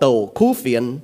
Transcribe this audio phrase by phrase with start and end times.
[0.00, 0.98] tàu khu phiền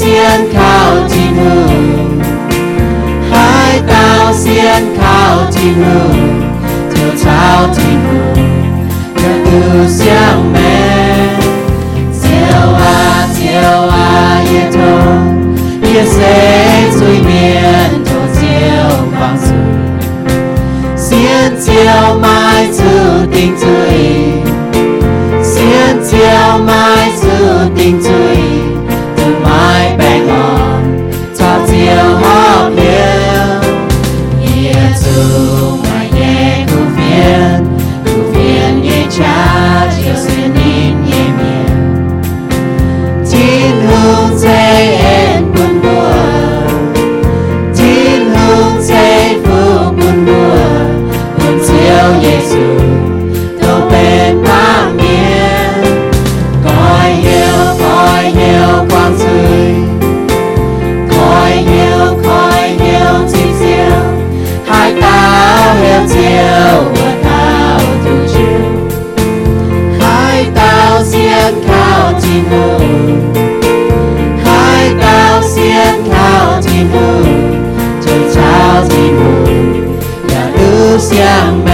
[0.00, 0.08] 先
[0.54, 0.58] 靠
[1.08, 1.40] 近了，
[3.30, 3.34] 海
[3.86, 3.92] 岛
[4.32, 5.84] 先靠近了，
[6.88, 7.28] 就靠
[7.70, 8.08] 近了，
[9.14, 9.50] 这故
[9.86, 10.00] 乡
[10.50, 10.56] 美。
[12.18, 12.26] 叫
[12.72, 12.78] 啊
[13.36, 13.38] 叫
[13.88, 13.92] 啊，
[14.50, 14.80] 也痛，
[15.82, 16.16] 也随
[16.92, 17.30] 随便
[18.02, 18.10] 就
[18.40, 18.40] 叫
[19.20, 19.52] 放肆，
[20.96, 21.68] 先叫
[22.14, 22.24] 卖
[22.72, 22.78] 出
[23.30, 23.68] 定罪，
[25.42, 25.52] 先
[26.00, 28.08] 叫卖出定罪。
[30.26, 30.69] my
[81.00, 81.69] เ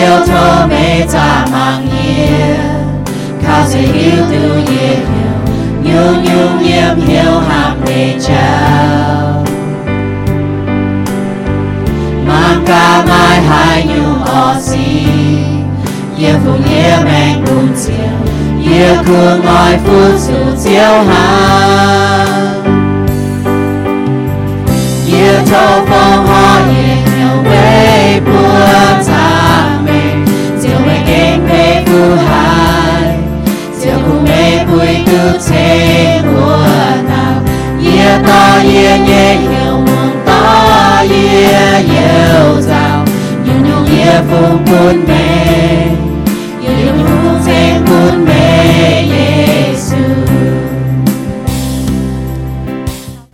[0.00, 2.56] yêu thơ mê ta mang ye
[3.42, 5.40] khao sẽ yêu tư ye hiểu.
[5.82, 9.44] Nhung nhung yếm hiếu ham mê chào
[12.26, 15.06] mang ca mai hai nhung o si.
[16.18, 18.20] Yêu phụ ye mang cùng chiều.
[18.72, 22.60] Yêu thương ngồi phu su chiều hàng
[25.06, 29.19] yêu thâu phong hoa yêu nhiều quê bùa ta
[31.99, 33.19] mê phu hai
[33.81, 36.67] chiều cùng mê bùi cực thế của
[37.07, 37.41] nào
[37.83, 43.05] ye to ye nhẹ hiểu mong to ye yêu giàu
[43.45, 45.27] nhung nhung ye phung buồn mê
[46.61, 48.35] ye phung thế buồn mê
[49.05, 50.03] Giêsu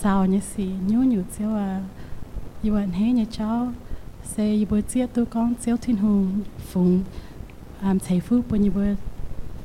[0.00, 1.82] giàu như gì nhớ nhớ xéo à
[2.62, 3.72] như bạn hé như cháu.
[4.24, 6.22] Xe như bao chia tôi con xéo thiên hồ
[6.58, 7.02] phụng
[7.82, 8.94] làm thầy phước bao nhiêu bao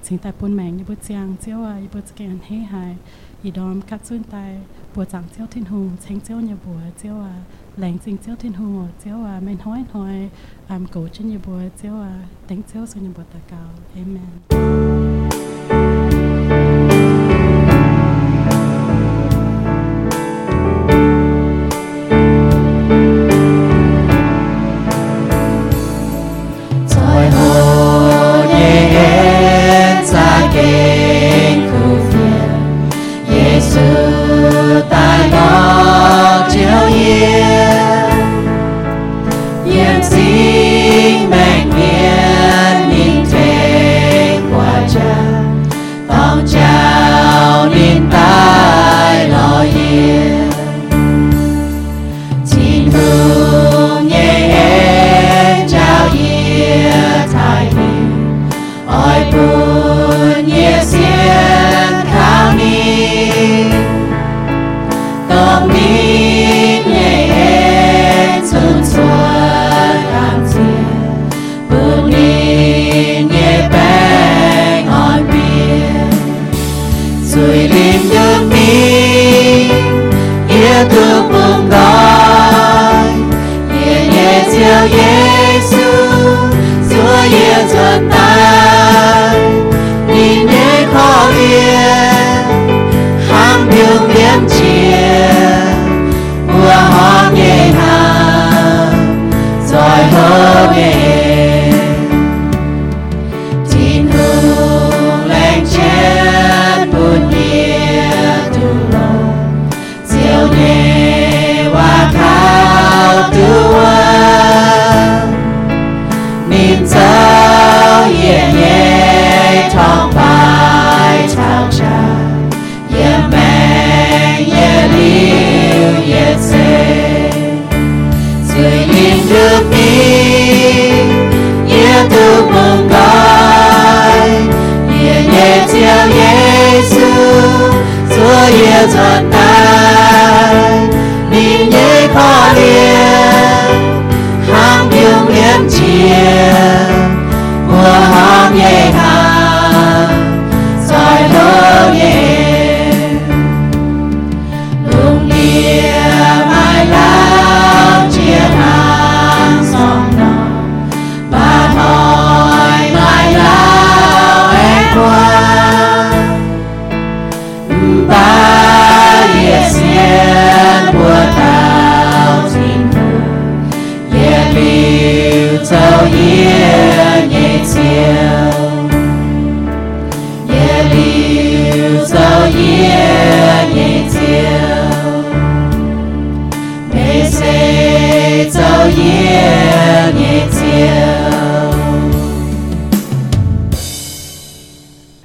[0.04, 2.96] chính tại bốn mạng như bao giang xéo à như bao cái hé hài.
[3.44, 4.60] Y đom cáp xuyên tại
[4.96, 7.36] bùa trắng xéo thiên hồ tránh xéo như bùa xéo à
[7.78, 10.30] lãnh sinh chéo thiên hồ chéo à mình hỏi hỏi
[10.68, 15.13] am cổ trên nhà bùa chéo à tính chéo xuống nhà bùa ta cao amen.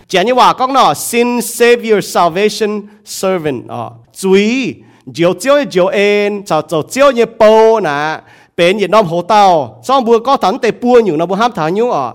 [0.08, 3.68] Chả như hòa con nó sin savior salvation, servant.
[3.68, 4.74] Ờ chuối
[5.14, 8.20] chiếu chiếu chiếu en, chào chào chiếu như bầu nè
[8.56, 9.80] bên Việt Nam hồ tàu.
[9.82, 12.12] Xong bữa có thắng tệ bùa nhiều nó bữa ham thắng nhiều ờ.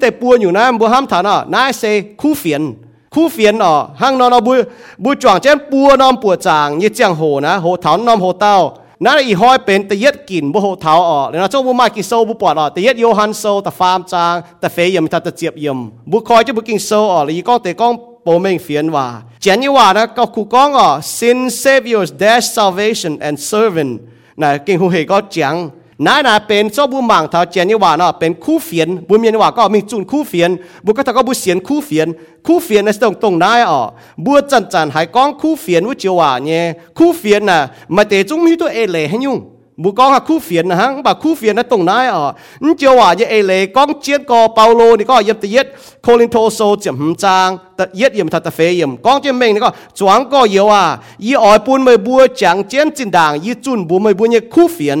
[0.00, 2.74] Tệ bùa nhiều nó bữa ham thắng ờ nãy xe khu phiền.
[3.10, 3.88] Khu phiền ờ.
[3.96, 4.62] Hang nó nó bữa
[4.98, 8.32] bữa chọn trên bùa nó bùa chàng như chàng hồ nè, hồ thắng nó hồ
[8.32, 8.78] tàu.
[9.03, 15.79] นั่นอีห้อยเป็นตะเย็ดกินบุหัวเท้าออกแล้วนะจ้าบุมากินโซบุปอดออกตะเย็ดโยฮันโซตะฟาร์มจางตะเฟยมตะตะเจียบยม
[16.11, 17.93] บุคอยจะบุกินโซออกแล้วอีก้องเตะก้อง
[18.23, 19.05] โปเมงเฟียนว่า
[19.41, 23.93] เจนยี่ว่านะก็คูก้องอ่ะ sin saviors dash salvation and servant
[24.41, 25.55] นะกินหูเหก็จัง
[26.06, 30.50] นายนาเป็นชอบบุมังทาเจนี่ว่าเนาะเป็นคู่เฟียนบุญเมียนว่าก็มีจุนคู่เฟียน
[30.84, 32.08] บุก็ทก็บุเสียนคู่เฟียน
[32.46, 33.80] คู่เฟียนในตรงตรงนายอ๋อ
[34.24, 36.62] บัวจันจันหายกองคู่เฟียนวุจิว่าเนี่ย
[36.98, 37.58] คู่เฟียนน่ะ
[37.96, 39.38] มาเตจุงมีตัวเอเลให้ยุ่ง
[39.82, 42.22] บุกองคู่เฟียนนะฮะบ่าคู่เฟียนนะตรงนายอ๋อ
[42.64, 45.66] นี่เจียวว่าเยเอเลกองเจียนกอเปาโลนี่ก็เย็บตะเย็ด
[46.02, 50.82] โคลินโทโซเจียมจางตะเย็ดเยี่ยมทัตเฟยเยี่ยมกองเจียมเมงนี่ก็จวงก็เยว่า
[51.26, 55.00] ยี่อ้อยปูนไม่บัวจังเจียนจินด่างยี่จุนบัวไม่บัวเนี่ยคู่เฟียน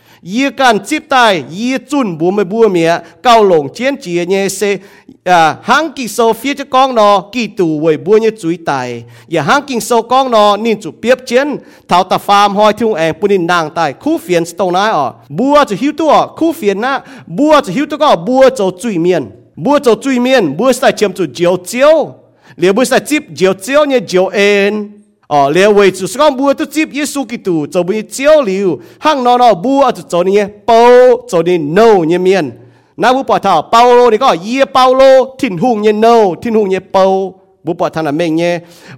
[0.60, 2.90] การจิบตายยีจุนบัวไม่บัวเมีย
[3.24, 4.60] เกาหลงเจียนจีเนี่ยเซ
[5.28, 8.88] อ่าหังกิโซฟีจะกองนอกี่ตูเวยบัวเนี่ยจุยตาย
[9.32, 11.48] อย่าหังกิโซกองนอนินจุเปียบเจียน
[11.88, 15.06] เท่าตาฟาร์มหอยทุ่งแองปุนินนางตายคู่เฟียนสตรงนั้นอ๋อ
[15.38, 16.92] บัวจะหิวตัวคู่เฟียนนะ
[17.38, 19.22] บัวจะหิวตัวก็บัวจะจุยเมียน
[19.64, 21.94] บัวจะจุยเมียนบัวใส่เจียมจุเจียวเจียว
[22.56, 24.72] เหลียวบัวใส่จิบเจียวเจียวเนี่ยเจียวเอ็น
[25.30, 30.74] 哦，连为主是讲不都接耶稣基督，做不交流，行那那不就做你包
[31.26, 32.58] 做你 no 你面，
[32.96, 37.32] 那不把他包罗你个耶包罗天红你 no 天红你包。
[37.68, 38.54] บุปผานาเมงเนี่ย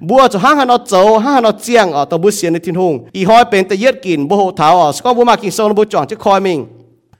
[0.08, 0.94] บัวจะห้างหันเอาโจ
[1.24, 6.58] ห้างหันเอาเจียงอ๋อตัวบุเสียนในทินหงอีห้อยเป็นตะเย็ดกินบุหัวเท้าอ๋อสก็บุมากินโซนบุจ่องจะคอยมิง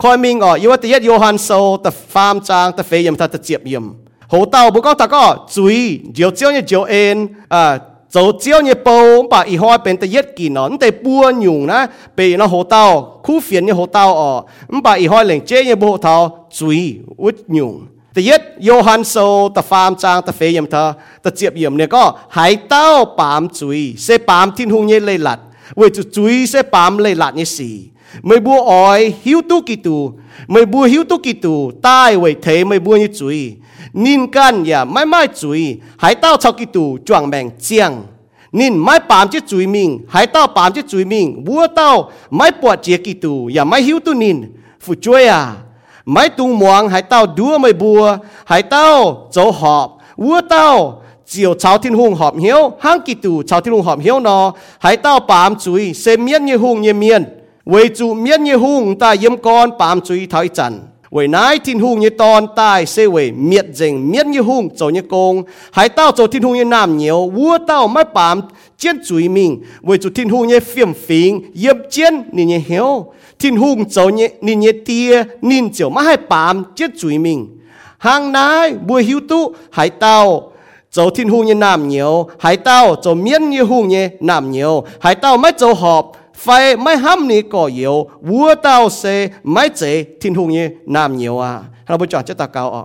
[0.02, 1.48] คอยมิงอ๋ออีว่าตะเย็ดโยฮันโซ
[1.84, 3.86] ตะฟาร์มจางตะเฟยมตะตะเจียบยม
[4.32, 5.24] หัวเต้าบุก็ตะก็
[5.54, 5.78] จุย
[6.14, 7.16] เจียวเจียวเนี่ยเจียวเอ็น
[7.52, 7.72] อ่า
[8.13, 12.11] 走叫你包把以后变得一技能，你得不用呢，被那河道苦烦你河道哦，你把以后连这也不到追不用。
[12.13, 12.85] แต่ยุงนะไปน่ะหัวเต้า
[13.25, 14.31] คู่ฝีเนี่ยหัวเต้าอะ
[14.71, 16.15] อุ้มป่าอีห้อยแหล่งเจียวเนี่ยโบเท้า
[16.57, 16.79] จุย
[17.23, 17.73] วุ้ยหยุง
[18.13, 19.15] แต่ยึดโยฮันโซ
[19.55, 20.83] ตะฟาร์มจางตะเฟยมเธอ
[21.21, 22.03] แต่เจียบเยี่ยมเนี่ยก็
[22.37, 22.85] หายเต้า
[23.19, 25.39] ปามจุยเซปามทิ้งหงเย่เลยหลัด
[25.77, 27.75] เวจุจุยเซปามเลยหลัดเนี่ยสี่
[28.25, 29.97] ไม่บัวอ้อยหิวตุกิตู
[30.51, 33.39] ไม่บัวหิวตุกิตูใต้เวเทไม่บัวนี่จุย
[33.93, 38.03] nín gan ya mai mai chui hải tao sau kỳ tù choàng mèng chiang.
[38.51, 42.51] Nín mai bám chứ chui mình hải tao bám chứ chui mình búa tao mai
[42.61, 44.41] bọt chia kỳ tù ya mai hiu tu nín
[44.81, 45.53] phụ chui à
[46.05, 51.53] mai tung muang hải tao đua mai bùa hải tao chỗ họp búa tao chiều
[51.53, 54.97] cháo thiên hùng họp hiếu hăng kỳ tù cháo thiên hùng họp hiếu nó hải
[54.97, 57.25] tao bám chui xem miên như hùng như miên.
[57.65, 62.86] Về chục miên như hùng, ta yếm con bán chửi 为主面日红，但阴干밤주의 타이찬 为乃天空như tòn tai
[62.86, 66.98] sẽ为miệt dình miệt như hung cho như công hải tao cho thiên hung như nam
[66.98, 68.40] nhiều vua tao mới bám
[68.78, 73.90] chiến chuối mình为cho thiên hung như phiền phiền yếm chiến nên như hiếu thiên hung
[73.90, 77.58] cho như nên như tia nên cho mà hay bám chiến chuối mình
[77.98, 80.52] hàng nái bùa hiếu tu hải tao
[80.90, 84.84] cho thiên hung như nam nhiều hải tao cho miệt như hung như nam nhiều
[85.00, 89.68] hải tao mới cho họp phải mấy hâm ni có yếu vua tao sẽ mấy
[89.68, 92.82] chế thiên hùng như nam nhiều à nó bây giờ cho ta cao à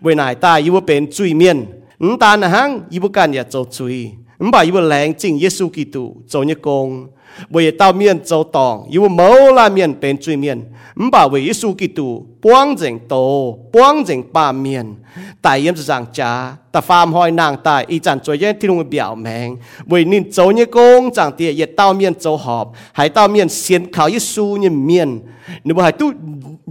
[0.00, 1.66] với lại tai yếu bua bên chuối miền
[1.98, 5.14] ứng ta là hang yếu bua can nhà châu chuối ứng bảo yếu bua lẹng
[5.14, 7.06] chính Giêsu Kitô châu như công
[7.48, 10.64] bởi tao miền châu tòng yếu bua mấu lan miền bên chuối miền
[10.96, 14.94] ứng bảo với Giêsu Kitô quang dình tổ quang dình ba miền
[15.42, 18.90] tại yếm giảng cha ta phàm hỏi nàng tại y chẳng cho yên thiên hùng
[18.90, 19.56] biểu mệnh
[19.86, 23.48] vì nên châu như công chẳng tiệt yết tao miền châu họp hải tao miền
[23.48, 25.20] xiên khảo yết su như miền
[25.64, 26.12] nếu mà hải tu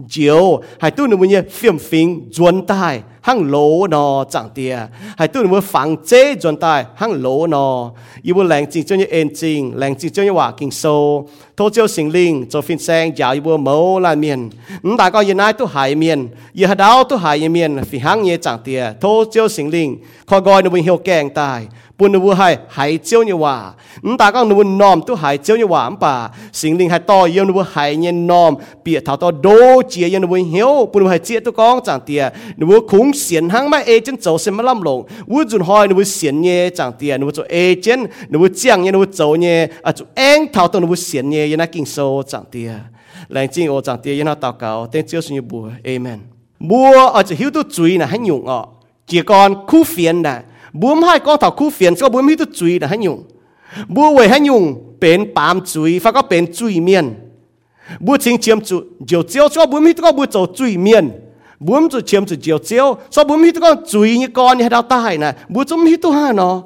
[0.10, 4.80] chiếu hải tu nếu mà như phim phiền chuẩn tài hăng lỗ nó chẳng tiệt
[5.18, 8.86] hải tu nếu mà phẳng chế chuẩn tài hăng lỗ nó yêu bộ lành chính
[8.86, 12.46] cho như ên chính lành chính cho như hòa kinh sâu thô chiêu sinh linh,
[12.50, 14.50] cho phim sang giáo bùa mẫu là miền
[14.84, 17.98] chúng ừ, đại có yên ai tu hải miền giờ đào tu hải miền phi
[17.98, 19.98] hăng nhẹ chẳng tiề thô chiêu sinh linh.
[20.26, 23.55] Khó gọi nó bình hiểu kẹng tài ญเหี่ยวแกงตายปุ่นนบุให้หายเจียวเนี่ยว่า
[24.05, 26.15] อืมตาก็นบุญนอมตัวหายเจียวเนี่ยว่าป่า
[26.59, 29.49] สิ่งลิงให้ต่อเยี่ยมนบุหายเย็นนอมเปียเท่าต่อโด
[29.89, 32.23] เจียยันนบุเหี่ยวปุ่นนบุให้เจียตัวกองจางเตีย
[32.61, 34.99] นบุคุ้งเสียนหังไม่เอเจนโจเซมาล่ำลง
[35.31, 38.01] วุ้จุนหอยนบุเสียนเนี่ยจางเตียนบุตัวเอเจน
[38.33, 41.97] นบุเจียงเนี่ยนบุโจเนี่ยอ่ะจุเองเท่าตัวนบุเสียนเนี่ยยันนักกินโซ
[42.31, 42.71] จางเตีย
[43.33, 46.21] แรงจริงโอจางเตียยันนักตาเก่าเต้นเจียวสุญญบัวเอเมน
[46.71, 48.61] บัวอาจจะหิวตัวจุยนะให้ยุ่งอ่ะ
[49.07, 50.37] เจียกอนคู่เฟียนนะ
[50.80, 53.24] buông hai con thảo khu phiền có buông hít tu chui là hay nhung?
[53.88, 54.82] Bùa về hay nhung?
[55.00, 57.14] Bên bám chui phải có bên chui miên
[58.00, 60.12] bùa chính chiếm chủ diều chiếu cho bướm hít có
[60.56, 61.12] chui miên
[61.60, 64.82] bướm chỗ chiếm chủ diều chiếu cho buông hít có chui như con như đào
[64.82, 66.64] tai này, bùa chúng hít tu ha nó.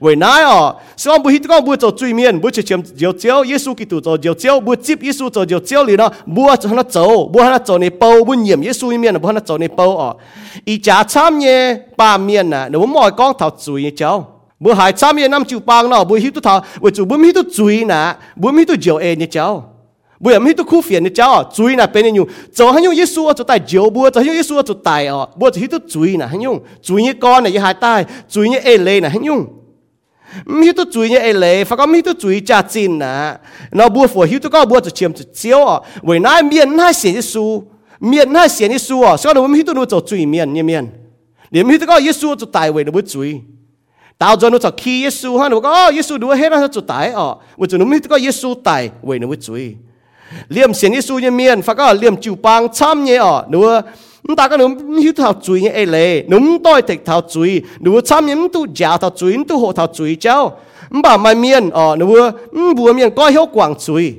[0.00, 0.76] 为哪哦？
[0.96, 6.10] 虽然不许讲不做对面，不去签就招耶稣基督做就招，不接耶稣做就招你呢？
[6.34, 10.16] 不啊，让他走，不让他走你包，不念耶稣一面，不让他走你包哦。
[10.64, 14.34] 一家参耶八面呐，你们莫讲头罪招。
[14.60, 19.74] 不还参耶那么就帮了，不许都头，为主不许都罪呐，不许都就爱你招。
[20.20, 29.46] 不要没都苦烦你招，罪呐别人用，就还用耶稣做代招，不就用耶稣做代哦，不就许都罪呐还用，罪一干呐也还代，罪一爱累呐还用。
[30.60, 33.14] มีตัวจุยเนี่ยเลยฟังก็มีตัวจุยจ่าจินนะ
[33.76, 37.44] เราบัวฝัวหิวตัวก็บัวจะเชียมจะเจียวอะเวนายเมียนน่าเสียนิสู
[38.08, 40.84] เมียนน่าเสียนิสูอะสก็เราไม่มีตัวนู้จะจุยเมียนเนี่ยเมียน
[41.50, 43.30] เดี๋ยวมีตัวก็เยิสูจะตายเวนเราไม่จุย
[44.22, 49.64] ตาวจันนู้จะขี้ยิสูฮะเราก็เยิสูดูเห้เราจะตายอะวันจนนู้มีตัวก็เยิสูตายเวนเราไม่จุย
[50.52, 53.58] เลี่ยมเสียนิสูเนี่ยเมียนฟังก็เลี่ยมจิวปังช้ำเนี่ยอะหนู
[54.37, 54.67] có nó
[55.03, 58.97] hít thảo chui như lệ nó tôi thịt thảo chui nó chăm như tu giả
[58.97, 60.57] thảo chui tu hộ thảo chui cháu
[61.03, 62.05] bà mai miệng à nó
[62.77, 64.15] vừa miệng có hiệu quảng chui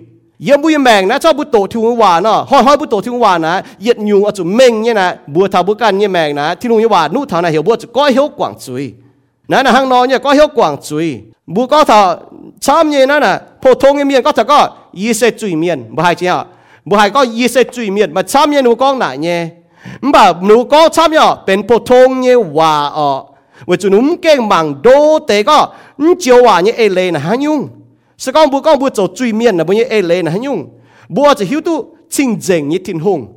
[0.49, 8.85] ยังบุยแมงนะชอบบุตโตทิ้งวานเนาะห้อยห้อยบุตโตทิ้งวานนะเหยียดยุงเอาจุเมงเนี่ยนะบัวทาบุกันเนี่ยแมงนะที่ลุงยวานู่ทางนะเหี่ยวบัวจะก้อยเหี่ยวกว่างจุย
[9.51, 11.07] นะนะห้างนอนเนี่ยก้อยเหี่ยวกว่างจุย
[11.55, 12.01] บัวก็ทา
[12.65, 14.61] ช้ำเนี่ยนั่นน่ะพอทงเนี่ยก็จะก็
[15.01, 16.37] ยี่สิบจุยเมียนบ่ให้เจ้า
[16.89, 19.39] บ่ให้ก็ยี่สิบจุยเมียนมาช้ำเนี่ยหนูก้องไหนเนี่ย
[20.02, 23.24] mà nụ có chăm nhở bên phổ thông như hòa ở
[23.66, 27.12] với chú núm kênh mạng đô tế có nhưng chiều hòa như ê e lê
[27.12, 27.68] là hả nhung
[28.18, 30.32] sẽ con bố con bố cháu truy miền là bố như ê e lê là
[30.32, 30.70] hả nhung
[31.10, 33.28] bố chỉ hiếu tu trình dành như thiên hùng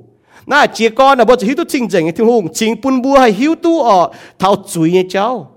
[0.47, 3.03] na chia con là bố chỉ hiếu tu trình dành như thiên hùng trình bún
[3.03, 5.51] bố hay hiếu tu ở thảo chuối như cháu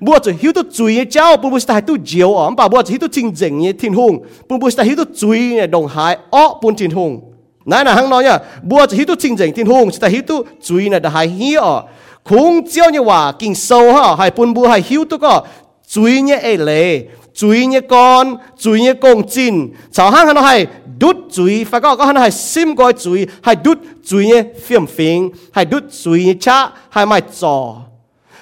[0.00, 2.68] bố chỉ hiếu tu chuối như cháu bún bố sẽ hay tu diều ở bà
[2.68, 5.38] bố chỉ hiếu tu trình dành như thiên hùng bún bố sẽ hiếu tu chuối
[5.38, 7.29] như đồng hải ở bún thiên hùng
[7.64, 10.42] nãy là hăng nói nhá bùa chỉ tu chính chính tin hùng chỉ ta hitu
[10.62, 11.82] chui là đã hay hi ở.
[12.24, 15.42] Khung chiếu như hòa, kinh sâu ha hay bun bùa hay hiu tu có.
[15.88, 17.02] Chui nhé ấy lệ
[17.34, 20.66] chui nhé con chui nhé công chín sau hăng hắn nói hay,
[20.98, 24.86] đút chui phải có có hắn hay, sim coi chui hay, đút chui nhé phiền
[24.86, 27.76] phiền, hay, đút chui nhé cha hay, mai trò.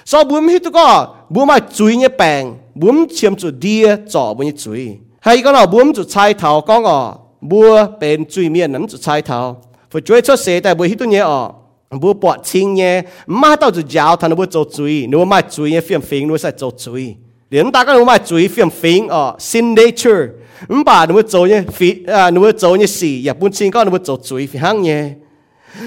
[0.05, 4.33] Sau bùm hiu tu có bùm mai chui nhé bèn bùm chiếm chủ đi trò
[4.33, 8.49] bùm nhé chui hay cái nào bùm chủ chai thảo có ngọ bua bên chui
[8.49, 11.51] miên nắm trái thao và chuối cho xe tại buổi hít nhé ở
[11.91, 13.01] bua bỏ chinh nhé.
[13.25, 15.07] Má tao chỉ giáo thằng bua cho chui.
[15.07, 17.15] Nếu mà chui nhé, phiền phiền nếu sẽ cho chui.
[17.49, 20.27] Đến ta có nếu mà chui, phiền phiền ở signature
[20.67, 23.23] ừm, bà nếu cho nhé, phí à nếu cho nhé xì.
[23.23, 25.09] Dạ, ya bun chinh có nếu cho chui phi hang nhé.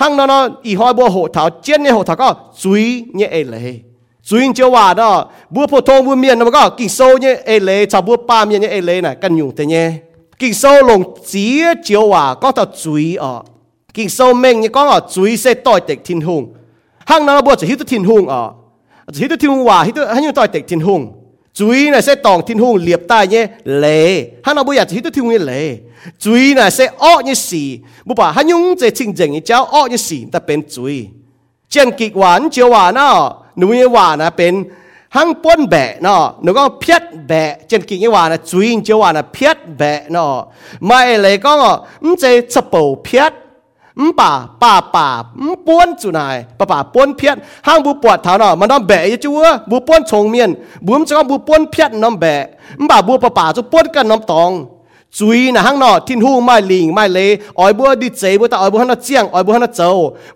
[0.00, 0.32] ฮังนอน
[0.66, 2.28] อีหอยบัวโหดเถาเจียนเนี่ยโหดเถาก็
[2.62, 3.76] จุยเนี่ยเอ็นเลย
[4.28, 5.10] จุยเจียวว่าดอ
[5.54, 9.86] บัวโพทงบัวเมียนนะมันก็กิโซเนี่ยเอ็นเลยชาวบัวป้าเมียนเนี่ยเอ็นเลยน่ะกันอยู่แต่เนี่ย
[10.40, 13.32] กิโซลงเจียเจียวว่าก็เถาจุยอ๋อ
[13.96, 16.42] กิงโซเมงยังก็อะจุยเสต่อยเด็กทินหุง
[17.10, 18.42] ห้างนั้นบัวจะฮิตทินหุงอะ
[19.14, 21.00] จะฮิตทินหุงว่าฮิตให้ยังต่อยเด็กทินหุง
[21.58, 23.44] จุยน่ะเสตองทินหุงเหลียบใต้เนี่ย
[23.78, 24.00] เละ
[24.44, 25.62] ห้างนั้นบัวอยากจะฮิตทินหุงเละ
[26.24, 27.62] จุยน่ะเสอ้อเนี่ยสี
[28.06, 30.96] บุปผาหันยุงจะจริงจริงเจ้าอ้อเนี่ยสีแต่เป็นจุย
[31.70, 33.14] เจนกิกหวานเจียวหวานเนาะ
[33.56, 34.54] หนูเนี่ยหวานนะเป็น
[35.16, 40.32] หังป้นแบะเนาะหนูก็เพียดแบะเจนกิ่งวานนะจุยเจียวหวานนะเพียดแบะเนาะ
[40.86, 41.52] ไม่เลยก็
[42.04, 43.24] มันจะสปูเพีย
[44.08, 44.30] มป่า
[44.62, 45.06] ป่าป่า
[45.66, 50.50] ป้วนจุนายป่าป่าป้วนเพียดห้างบูปวดเท้านาะมันน้ำแบะยจัวบูป้วนชงเมียน
[50.86, 52.36] บูมจะก็บูป้วนเพียดน้ำแบะ
[52.80, 54.50] มป่าบูป่าป่าจะป้วนกันน้ำตอง
[55.18, 57.18] จุยนะห้างนาะทิ้นหูไม่ลิงไม่เล
[57.58, 59.90] อ้อยบัวดิเจบัวตาอ้อยบัวหันเจียงอ้อยบัวหันเจ้า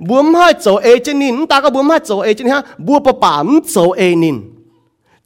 [0.09, 4.37] บูมให้เจ้าเอเจนินตาก็บูมให้เจ้าเอเจนินฮะบัวป่าป่ามเจ้าเอนิน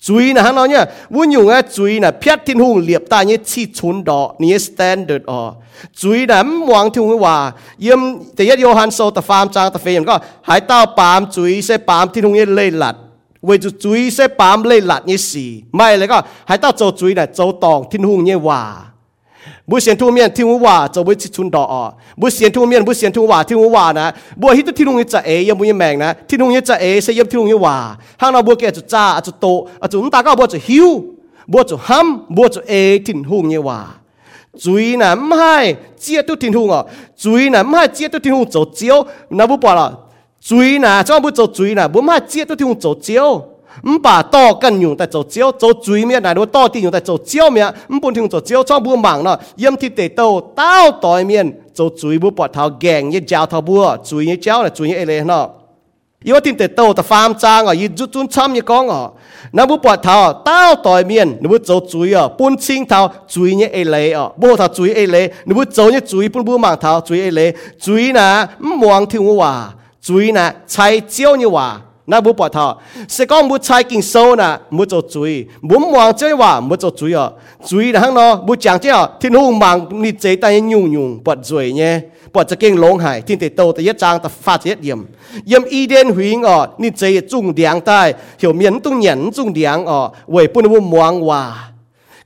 [0.02, 3.38] chui na hang nhá muốn dùng á chui na phiết thiên hùng liệp ta như
[3.46, 5.54] chi chun đỏ như standard ờ
[5.96, 8.00] chui na mong thiên hùng hòa yếm
[8.36, 10.16] แต่ยัดโยฮันโซตะฟาร์มจางตะเฟียนก็
[10.48, 12.34] หายเต้าปามจุยเสปามที่ทุ่ง
[19.71, 21.73] บุเสียนทุ่งเมียนที่หัวว่าจะไว้ชุนดอก
[22.21, 24.07] บุเสียนทุ่งเมียนบุเสียนทุ่งว่าที่หัวว่านะ
[24.41, 27.77] บัวฮิตที่ลุงจะเอยังบุยแมงนะที่ลุงจะเอเสียบที่ลุงว่า
[28.21, 29.47] ห้างเราบัวแกจะจ้าจะโต
[29.91, 30.89] จะนุ่ตาก็บัวจะหิว
[31.53, 32.73] บัวจะห้ำบัวจะเอ
[33.07, 33.81] ทิ้งหุ่งว่า
[34.65, 35.57] จุยนะไม่ให้
[36.01, 36.83] เจี๊ยตุทิ้งหุ่งอ่ะ
[37.23, 38.99] จุยนะไม่ให้เจี๊ยตุทิ้งหุ่งจะเจียว
[39.39, 39.87] นะบุปผาละ
[40.49, 43.29] จุยนะจ้าบุจะจุยนะบุไม่ให้เจี๊ยตุทิ้งหุ่งจะเจียว
[43.88, 49.40] 唔把多根用在做招，做注面嚟到多啲用在做招面，唔本天做招，怎不忙咯？
[49.58, 55.60] 阴铁地到到对面做注不拔头镜一教头不，注一教咧，注一嚟咯。
[56.24, 59.14] 因为天地到就翻trang à, 伊专专参一讲哦，
[59.52, 71.82] 那不拔头到对面，你不做注意哦，半清头注意一嚟哦，不头注意一嚟，你不做一注意半不盲头注意一嚟，注意呢唔望听我话，注意呢猜招你话。
[72.08, 77.32] 那不拔头，是讲唔猜见数呢，唔做注意，唔望这话唔做注意哦，
[77.66, 82.04] 注意呢咯，唔讲这哦，天空盲你这单用用拔注意呢。
[82.36, 85.00] ปวดจะเก่งลงหายที่ติดโตแต่ยะจางแต่ฟาดเจ็ดเยี่ยม
[85.48, 88.00] เยี่ยมอีเดนหุยงอ่อนี่เจจุงเดียงใต้
[88.40, 90.00] เหี่ยวเมียนตุ้งเหยียนจุงเดียงอ่อ
[90.32, 91.42] เว่ยปุ่นวุ้มวงว่า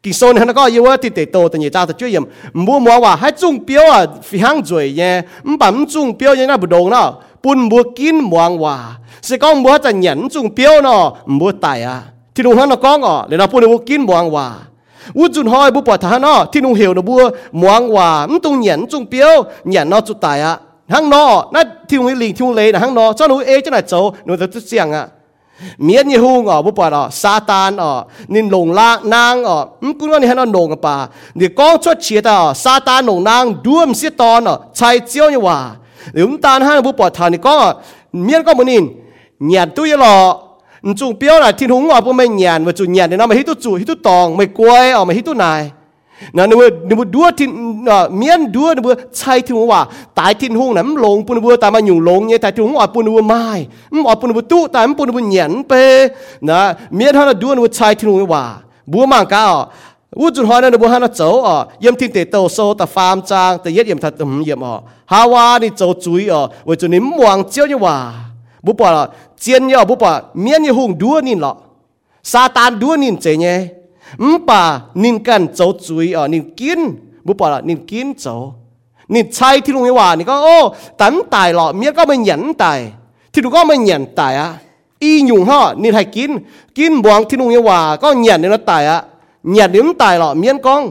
[0.03, 2.25] กิโซนฮันก็ยี่ว่าติดโตแต่ยะจางแต่ช่วยเยี่ยม
[2.65, 5.13] มัวมัวว่าให้จุงเปียวอ่ะฟิหังจ่วยเนี่ย
[5.47, 7.07] มปั๊มจุงเปียวยังน่าบุดงเนาะ
[7.43, 8.75] ปุ่นมัวกินมวงว่า
[9.27, 11.01] สิก้องมัวจะเหยียนจุงเปียวเนาะ
[11.39, 11.97] มัวตายอ่ะ
[12.33, 14.47] ที่ลุงฮันก็ก้องอ่ะเลยนะปุ่นมัวกินมวงว่า
[15.17, 17.21] วุจุนหอยบุปผาเนาะที่นุ่งเหี่ยวนะบัว
[17.62, 19.33] มวงว่ามันตรงเหยียนจงเปียว
[19.67, 20.53] เหยียนเนาะจุดตายอ่ะ
[20.93, 23.93] หังนอนั่นที่นุ่งลิงที่นุ่งเลยนะหังนอเจ้าหนูเอจะไหนโจ
[24.25, 25.05] หนูจะตุเสียงอ่ะ
[25.83, 26.88] เมียนยี่หูงอ่ะบุปผา
[27.21, 27.91] ซาตานอ่ะ
[28.33, 30.95] นินหลงลากนางอ่ะอืมกูว่านี่ฮันนหลงกับป่า
[31.39, 35.57] นี่กองชดเฉียดอ่ะซาตานหลงนางดูมเสียตอนอ่ะชายเจียวนี่ว่า
[36.14, 37.54] หรือมตานฮันบุปผานี่ก็
[38.24, 38.84] เมียนก็มันิน
[39.44, 40.14] เหยียนตุ้ยหล่อ
[41.00, 45.62] จุงเปียวน่ะที่หงว่าพวกไม่เหยียนว่าจุเหยียนเนี่ยนะไม่ฮิตุจูฮิตุตองไม่กล้วยออไม่ฮิตุนาย
[46.36, 47.46] นะนึกว่านึกว่าดัวที่
[48.18, 49.80] เมียนดัวนึกว่าใช่ที่หงว่า
[50.18, 53.44] ตายที่หงน่ะมันลงปุ่นนึกว่าตายมาหยุ่งลงเนี่ยแต่ที่หงว่าปุ่นนึกว่าไม่
[53.92, 55.72] มันอ๋อปุ่นนึกว่าตู้แต่มันปุ่นนึกว่าเหยียนไป
[56.50, 56.60] นะ
[56.94, 58.44] เมียนท่านดัวนึกว่าใช่ที่หงว่า
[58.92, 59.44] บัวมังกา
[60.20, 64.12] วุจุนหอยนั่นบัวฮันโจอ๋อเยี่ยมทิ้งเตโตโซแต่ฟาร์มจางแต่เยี่ยมทัด
[64.44, 64.75] เยี่ยมอ๋อ
[65.12, 67.96] ฮาวานี่โจจุยอ๋อว่าจุนี่มวงเจียวเนี่ยว่า
[68.64, 68.88] บุปผา
[69.40, 71.53] เจียนยอบุปผาเมียนยหงดัวนินหรอ
[72.33, 73.57] ซาตานดัวนินเจเนี่ย
[74.33, 74.61] มป่า
[75.03, 76.81] นินกันโจจุยอ๋อนินกิน
[77.27, 78.27] บุปผานินกินโจ
[79.14, 80.57] นินใช้ที่ลุงว่านี่ก็โอ้
[81.01, 82.79] ตันตายหรอเมียก็ไม่หยันตาย
[83.33, 84.48] ที่ลุงก็ไม่หยันตายอะ
[85.03, 86.31] อีหยุ่งห่อนินให้กิน
[86.79, 89.01] กินบวงที่ลุงว่าก็หยันเนี่ยตายอะ
[89.42, 90.90] nhà điểm tài lọ miên con.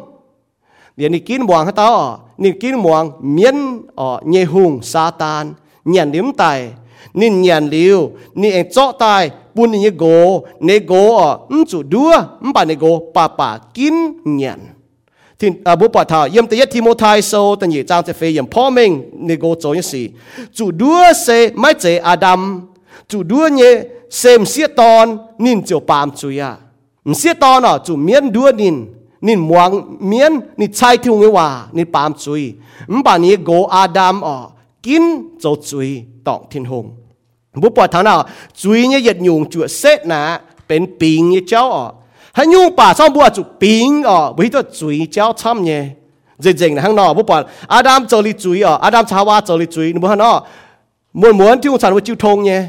[0.97, 2.11] Để nị kín buồn hả tao?
[2.11, 5.53] À nị kín muang miên ở ờ, nhẹ hùng sa tan
[5.85, 6.69] nhà điểm tài
[7.13, 11.31] nị nhà liu nị anh chọ tài buôn nị gỗ nị gỗ à
[11.67, 13.93] chủ đua, ừm, bà nị gỗ bà bà kín
[14.25, 14.55] nhà
[15.39, 18.03] thì à bố bà thảo, yếm tới nhất thì mô thai sâu tận nhị trang
[18.07, 20.09] sẽ phê yếm phó mình nị gỗ chỗ như gì
[20.53, 22.61] chủ đua sẽ mai chế Adam,
[23.07, 26.09] chủ đua nhẹ xem xiết ton nín chiều pam
[26.41, 26.55] à.
[27.04, 28.36] thì à bố bà thảo yếm tới nhất Timothy so tân nhị trang sẽ phê
[28.36, 28.36] yếmพ่อ mình nê go cho như gì chủ đua sẽ mai chế Adam chủ đua
[28.36, 28.52] nhé xem xiết ton nên chiều bám chui à xiết ton à chủ miên đua
[28.52, 28.86] nên
[29.20, 32.54] nên muang miên nên chai thiêu người hòa nên bám chui
[32.88, 34.38] ứng bà nê go Adam à
[34.82, 35.02] kín
[35.40, 36.90] cho chui tọng thiên hùng
[37.62, 38.14] บุปผาทางน่ะ
[38.60, 40.22] จุยเนี่ยยัดยุงจุดเซตนะ
[40.66, 41.84] เป็นปิงเนี่ยเจ้าอ๋อ
[42.34, 45.82] ให้ยุงป่าซ่อมบัวจุปิงอ๋อวิตัวจุยเจ้าช้ำเนี่ย
[46.44, 47.36] จริงๆนะข้างนอกบุปผา
[47.72, 50.36] อาดามเจอลิจุยอ๋ออาดามชาวาเจอลิจุยนึกว่าเนาะ
[51.20, 52.60] ม้วนม้วนที่องฉันว่าจิ้วทงเนี่ย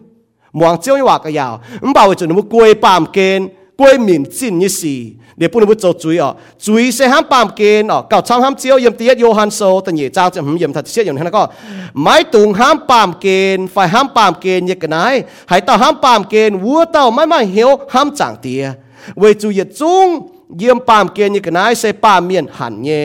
[0.53, 3.99] Muang chiêu như hoa cái yào không bảo cho nó mu quay bám kên quay
[3.99, 7.89] mỉm chín như gì để bún nó cho chuối ở chuối sẽ ham bám kên
[7.89, 10.89] ở cậu trong ham chiêu yếm tiết Johann so tận nhị trang chẳng yếm thật
[10.89, 11.49] xiết yếm thế nó có
[11.95, 15.95] máy tung ham bám kên phải ham bám kên như cái này hãy tao ham
[16.03, 18.71] bám kên vua tao mãi mãi hiu ham chẳng tiệt
[19.17, 23.01] vì chủ yết chung เยี่ยมปามเกียนี่ก็นายเซปามเมียนหันเย่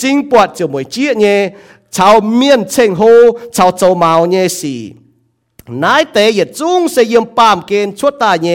[0.00, 1.36] จิงปวดเจียวมวยเจี๊ยเย่
[1.94, 3.02] ชาวเมียนเชงโฮ
[3.56, 4.76] ชาวเจ้าเมาเย่สี
[5.82, 8.48] นายเตยจุ้งเสยมปามเกณฑ์ชดตาเย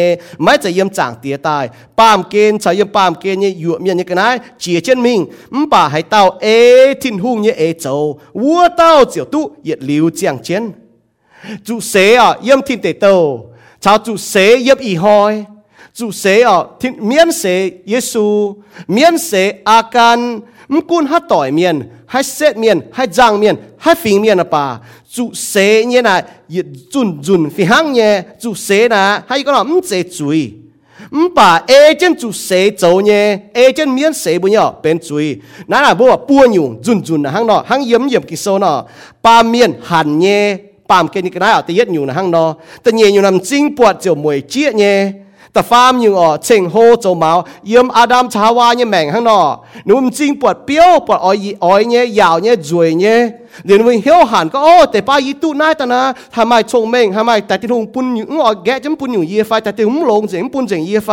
[0.43, 1.65] ไม่จะเยี่ยมจางเตียตาย
[1.99, 4.27] ปามเกณฑ์ชายมปามเกณฑ์เนี่ยอยู่เมียนยกันนะ
[4.59, 5.19] เจียเช่นมิง
[5.55, 6.45] มป่าให้เต้าเอ
[7.01, 7.85] ทินหุ่งเนี่ยเอโจ
[8.41, 10.63] วัวเต้าเจียวตุเยียดลิวเจียงเช่น
[11.65, 13.05] จุเสอ่ะเยี่ยมทินเตโต
[13.83, 15.33] ชาวจุเสเยี่ยมอีหอย
[15.88, 18.54] y hoi chủ xế à thiên miễn xế Giêsu
[18.88, 23.94] miễn xế a can mkun hát tỏi miền hay xét miền hay giang miền hay
[23.94, 24.78] phình miền à bà
[25.10, 29.52] chủ xế như này yết dùn dùn phi hăng nhé chủ xế nà hay có
[29.52, 30.52] là mắm chế chuối
[31.10, 36.16] 唔把 A chân chủ xế走nhé A chân miễn xế bữa nhỏ bên chuối nãy là bữa
[36.28, 38.84] buôn nhung dùn dùn là hăng nọ hăng yếm yếm cái số nọ
[39.22, 40.56] ba miền hẳn nhé
[40.90, 42.44] ปามเกนิกนายอ่ะแต่ยัดอยู่นะฮังนอ
[42.82, 44.96] แต่เนียอยู่นำจริงปวดเจียวมวยเจี๊ยเนี่ย
[45.52, 47.30] แต่ฟาร์มอยู่อ๋อเชิงโฮโจเมา
[47.66, 49.40] เยี่ยมอาดัมชาวาเนี่ยแม่งฮังนอ
[49.88, 53.18] นุ่มจริงปวดเปี้ยวปวดอ้อยอ้อยเนี่ยยาวเนี่ยจวยเนี่ย
[53.64, 56.00] เดี๋ยวมันเหี้ยวหันก็โอ้แต่ป้ายีตู้นายตนะ
[56.34, 61.10] ทำไมชงเม่งทำไมแต่ที่ทุ่งปุ่นอยู่อ๋อแกจำปุ่นอยู่เยี่ยไฟแต่ที่หุ่มลงเสียงปุ่นเสียงเยี่ยไฟ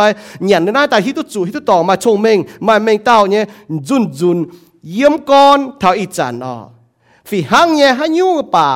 [0.48, 3.44] หยันนายแต่ที่ตู้จู่ที่ตู้ต่อมาชงเม่งมาเม่งเต้าเนี่ย
[3.88, 4.38] จุนจุน
[4.92, 6.54] เยี่ยมก้อนเท่าอีจันอ๋อ
[7.28, 8.68] ฝีหังเนี่ยฮันยูป่า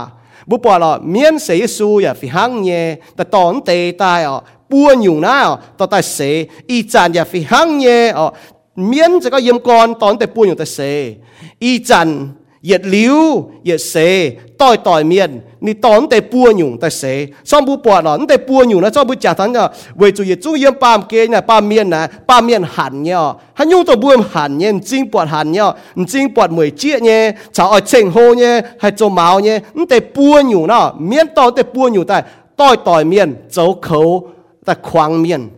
[0.46, 4.40] bố bỏ là miễn sẽ su ya phi hăng nhé ta tòn tê tai ở
[4.71, 8.31] buôn nhiều na ở tao ta sẽ y chăn ya phi hăng nhé ở
[8.75, 11.13] miễn sẽ có yếm con tao tê buôn nhiều ta sẽ.
[11.59, 12.27] Y chăn
[12.61, 17.25] yết liu yết sẽ tỏi tỏi miên ni tao tê buôn nhiều ta sẽ.
[17.45, 20.11] Xong bu bỏ là tê buôn nhiều na cho bu trả thằng nhở ờ, về
[20.11, 23.33] chủ yết chú yếm bám kê nè bám miên nè bám miên hẳn nhé, ờ.
[23.53, 25.63] hắn nhung tao buôn hẳn nhé chính bọt hẳn nhá
[26.07, 29.59] chính bọt mười chia nhé cháu ở trên hồ nhé hay cho máu nhé.
[29.89, 32.23] Tê buôn nhiều na miễn tao tê buôn nhiều tại
[32.57, 34.29] tỏi tỏi miên dấu khẩu
[34.65, 35.49] ta khoang miên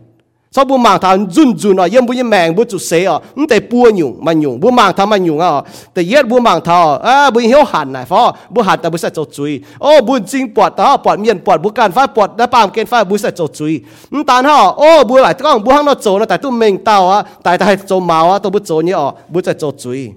[0.54, 3.20] so bu mang thao run run à, yem bu yem mèng bu chu se ở
[3.36, 5.62] um te pu nyu ma nyu bu mang thao ma nyu à,
[5.94, 8.96] te yet bu mang thao à bu hiểu hẳn này phó bu hẳn ta bu
[8.96, 12.30] sẽ chột chui ô bu jing bọt ta bọt miên bọt bu can phai bọt
[12.36, 15.64] đã bám ken phai bu sẽ chột chui um tan ha ô bu lại con
[15.64, 18.38] bu hăng nó chột nó tại tu mèng tao à, tại tại chột máu à,
[18.38, 20.10] tôi bu chột nhỉ à, bu sẽ chột chui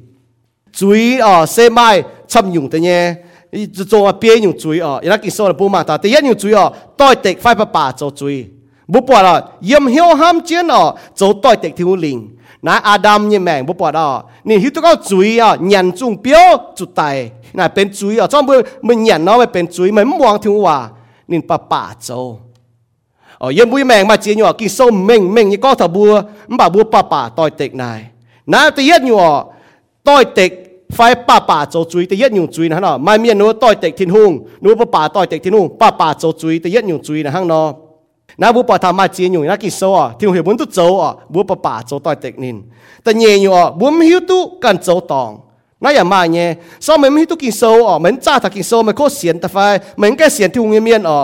[0.73, 3.15] chui à, xe mai chăm nhung thế nhé
[3.51, 6.23] à, bia nhung chui à, ý là kinh số là bu mang thao, thứ nhất
[6.23, 8.56] nhung chui à, tôi tịch phai bà bà cho chui.
[8.92, 9.20] บุปผา
[9.70, 10.82] ยิมเหียวห้ามเจียนอ๋อ
[11.16, 12.18] โจต่อยเด็กที่หูลิง
[12.66, 14.08] นะอาดัมยังแมงบุปผาอ๋อ
[14.48, 16.46] นี่ฮิตก็จุยอ่ะยันจุงเปียว
[16.78, 17.02] จุดไต
[17.58, 20.78] น่ะเป็นจุยอ่ะจ้องมือมันยันเนาะมันเป็นจุยมันมองถึงว่า
[21.30, 22.10] นี่ป้าป่าโจ
[23.42, 26.12] อ๋อยังบุยแมงมาเจียนอยู่อ่ะกินส้มเม่งเม่งนี่ก็ถ้าบัว
[26.48, 28.00] มันบ่าบัวป้าป่าต่อยเด็กนาย
[28.52, 29.34] นะตีเย็ดอยู่อ่ะ
[30.08, 30.50] ต่อยเด็ก
[30.94, 34.30] ไฟป้าป่าโจจุยตีเย็ดอยู่จุยนะฮะเนาะไม่เมียนนู้ต่อยเด็กทิ้งหุ่ง
[34.62, 37.66] นู้ป้าป่าต่อยเด็กทิ้งหุ่งป้าป่าโจจุยตีเย็ดอยู่จุยนะฮะเนาะ
[38.37, 40.65] na bu pa tha ma chi nyu na ki so a thi he bun tu
[40.77, 42.57] zo a bu pa pa zo toi tek nin
[43.03, 45.33] ta nye nyu a bu mi hu tu kan zo tong
[45.81, 46.45] na ya ma nye
[46.79, 49.37] so me mi tu ki so a men cha tha ki so me ko sian
[49.39, 51.17] ta fai men ka sian tu ngi mien a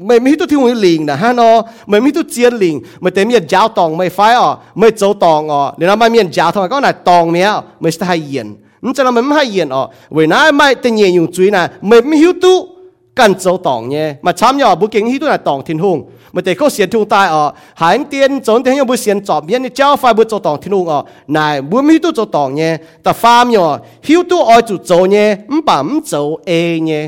[0.00, 2.80] mày mi tu thiu hùng liền nè, ha nó mày mi tu chiến liền.
[3.00, 4.56] Mày tem miền giáo tòng mày phải à?
[4.74, 5.72] Mày dấu tòng à?
[5.78, 7.60] Nên là mày miền giáo thôi có này tòng mẹ à?
[7.80, 9.82] mày sẽ hay yên nên cho là mày hay yên à?
[10.10, 12.68] Vì nãy mày tên nhẹ dùng chuối nè, mày mi hiểu tu
[13.20, 15.98] กันเจ้าตองเนี่ยมาช้ำยอบุกิงฮีตัวน่ะตองทินหง
[16.34, 17.42] มาแต่ก็เสียนทุงตายอ๋อ
[17.80, 20.98] หายเตียนจนเทียงบุเสียนจอบเนี่ยนี่เจ้าไฟบุเจ้าตองทินหงอ๋อ
[21.36, 23.66] นายบุมีตัวเจ้าตองเนี่ยแต่ฟาร์มยอ
[24.06, 26.50] ฮิวตัวออยจุดเจ้าเนี่ยมั่ปั๊มเจ้าเอ
[26.86, 27.04] เนี่ย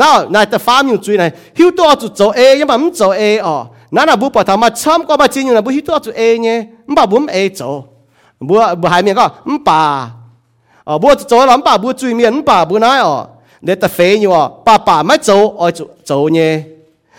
[0.00, 3.56] น้าวนายแต่ฟาร์มอยู่จุยนายฮิวตัวจุดเจ้าเอยังมั่มเจ้าเออ๋อ
[3.94, 7.68] นั่นน่ะบุปผามาช้ำก็มาจริงอยู่นะบุฮิวตัวจุดเอเนี่ยมั่ปั๊มเอเจ้า
[8.48, 9.88] บัวบัวหายเมียก็มั่ปั๊ม
[10.88, 13.14] อ๋อบัวเจ้าหลังปั๊มบัวจุยเมียมั่ปั๊มบัวน้อยอ๋อ
[13.66, 16.64] 你特肥你喎，爸爸咪做愛做做呢？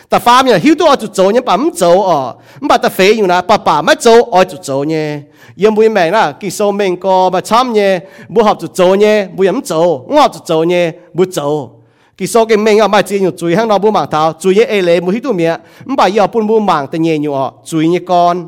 [0.08, 5.24] 特花面好多愛做做呢，爸唔做哦，唔把特肥要啦，爸爸咪做愛做做呢？
[5.56, 9.06] 要每命啦，佢壽命個咪慘呢，冇學做做呢，
[9.36, 11.82] 冇人做，我做做呢，冇做。
[12.16, 15.52] 佢所嘅命啊，咪只要最響到冇盲頭，最嘢嚟冇好多命，
[15.90, 18.48] 唔把以後半冇盲定嘢要哦，最嘢乾，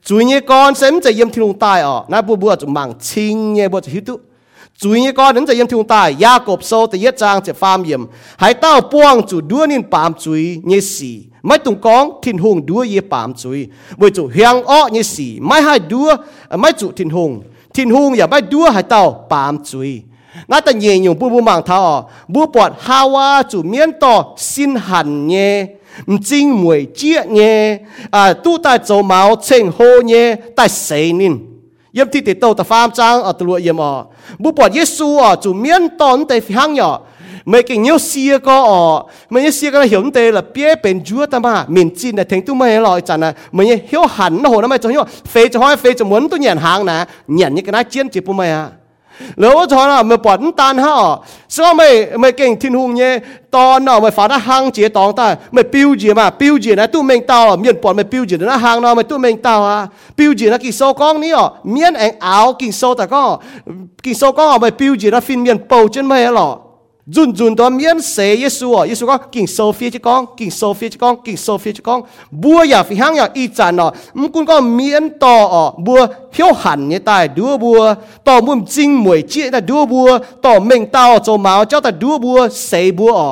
[0.00, 2.06] 最嘢乾，使唔使飲天龍帶哦？
[2.08, 4.20] 那半冇啊就盲青嘅，冇就好多。
[4.82, 7.82] chú ý con đến giờ yếm thung ta ya cộp sâu tới yết trang sẽ phàm
[7.82, 12.10] yếm hãy tao buông chủ đua nên bám chú ý như xì mấy tung con
[12.22, 13.66] thiên hùng đua yết bám chú ý
[13.96, 16.16] bởi chủ hiang ọ như xì mấy hai đua
[16.50, 17.42] mấy chủ thiên hùng
[17.74, 20.00] thiên hùng ya mấy đua hãy tao bám chú ý
[20.48, 24.74] nãy ta nhẹ nhung bu bu mang thao bu bọt hawa chủ miên to, xin
[24.74, 25.66] hẳn nhé
[26.24, 27.78] chính mùi chia nhé
[28.10, 31.51] à tu ta dấu máu, chênh hô nhé ta xây nín.
[31.92, 34.04] ？yếm thì tế tàu ta phàm trang ở tụi yếm ở.
[34.38, 37.00] Bu bỏ Giêsu ở chủ miên tòn tây hang nhỏ.
[37.44, 39.12] Mấy cái nhiều xia có ở.
[39.30, 41.64] Mấy xia có hiểu tế là bia bên chúa ta mà.
[41.68, 44.68] Miền chín là thành tu mày loại chẳng là mấy hiểu hẳn nó hồ nó
[44.68, 47.04] mày cho hiểu phê cho hỏi phê cho muốn, tôi nhận hàng nè.
[47.28, 48.68] Nhận những cái này chiến chỉ bu mày à
[49.36, 51.16] lỡ cho nào mà bẩn tan ha.
[51.48, 53.18] Sao mày mày kinh thiên hùng nhé,
[53.50, 56.74] to nào mày phá ra hang chế tòng ta, mày piu gì mà piu gì
[56.74, 57.56] này tu mình tao à?
[57.56, 59.86] Miền bẩn mày piu gì nó hang nào mày tu mình tao à?
[60.16, 63.38] Piu gì nó kinh sâu con ní à miền anh áo kinh sâu ta có.
[64.02, 66.56] Kinh sâu con à, mày piu gì nó phim miền bầu trên mày à lọ
[67.06, 70.50] run run to miễn sẽ Giêsu à Giêsu có kinh sâu phía chứ con kinh
[70.50, 72.02] sâu phía chứ con kinh sâu phía chứ con.
[72.30, 76.06] Bùa ya phi hang ya y chán à mum kun có miễn to à bùa
[76.32, 77.94] hiếu hẳn như tai đua bùa.
[78.24, 80.18] To muốn chính mùi chia ta đua bùa.
[80.42, 83.30] To mình tao cho máu cho ta đua bùa sẽ bùa à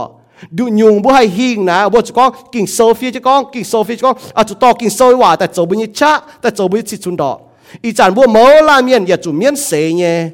[0.51, 3.65] Đu nhung bùa hay hiền nà bùa chứ con kinh sâu phía chứ con kinh
[3.65, 4.17] sâu phía chứ con.
[4.35, 6.97] À chú to kinh sâu hòa ta chỗ bùi như cha ta chỗ bùi chỉ
[6.97, 7.39] chun đó
[7.83, 10.29] y chán bùa mẫu la miễn ya chú miễn sẽ nhé.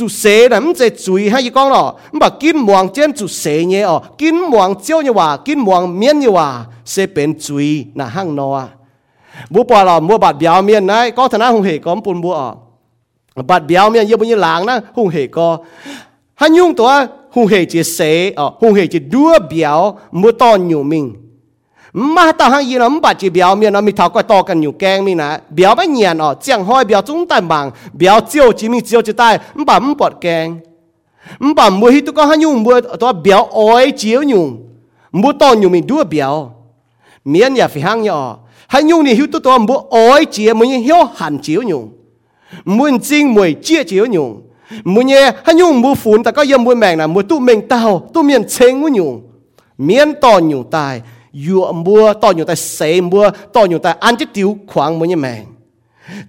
[0.00, 8.70] 主蛇啦，唔只嘴喺伊講咯，唔把金王尖主蛇嘢哦，金王蕉嘅話，金王面嘅話，蛇變嘴嗱行咯啊，
[9.50, 12.58] 冇把咯，冇把表面呢，講睇下紅氣講半冇哦，
[13.46, 14.82] 把表面要不要冷呢？
[14.94, 15.60] 紅氣個，
[16.38, 18.04] 佢用到啊，紅氣只蛇
[18.36, 21.14] 哦，紅氣只多表，冇當用命。
[21.92, 24.72] Mà ta hàng yên nó không chỉ biểu miệng nó mi thảo coi to cần nhiều
[24.72, 28.52] keng mi nè biểu mấy nhện ọ chẳng hỏi biểu chúng ta bằng biểu chiêu
[28.52, 30.58] chỉ mình chiêu chỉ tai không bảo bọt keng
[31.38, 34.68] không bảo mua hít có hàng nhung mua to biểu oi chiếu nhung
[35.12, 36.50] mua to nhung mình đua biểu
[37.24, 38.38] miệng nhà phải hàng nhỏ
[38.68, 41.88] hàng nhung này hít to mua oi chiếu mua hiếu hẳn chiếu nhung
[42.64, 44.42] muốn chính mua chia chiếu nhung
[44.84, 47.68] mua nhẹ hàng nhung mua phun ta có yếm mua mèn là mua tu mình
[47.68, 49.22] tao tu miệng chênh nhung
[49.78, 51.02] miệng to nhung tai
[51.48, 55.08] yu mua, to nhiều ta sẽ mua, to nhiều ta ăn chết tiêu khoảng mới
[55.08, 55.42] như mẹ.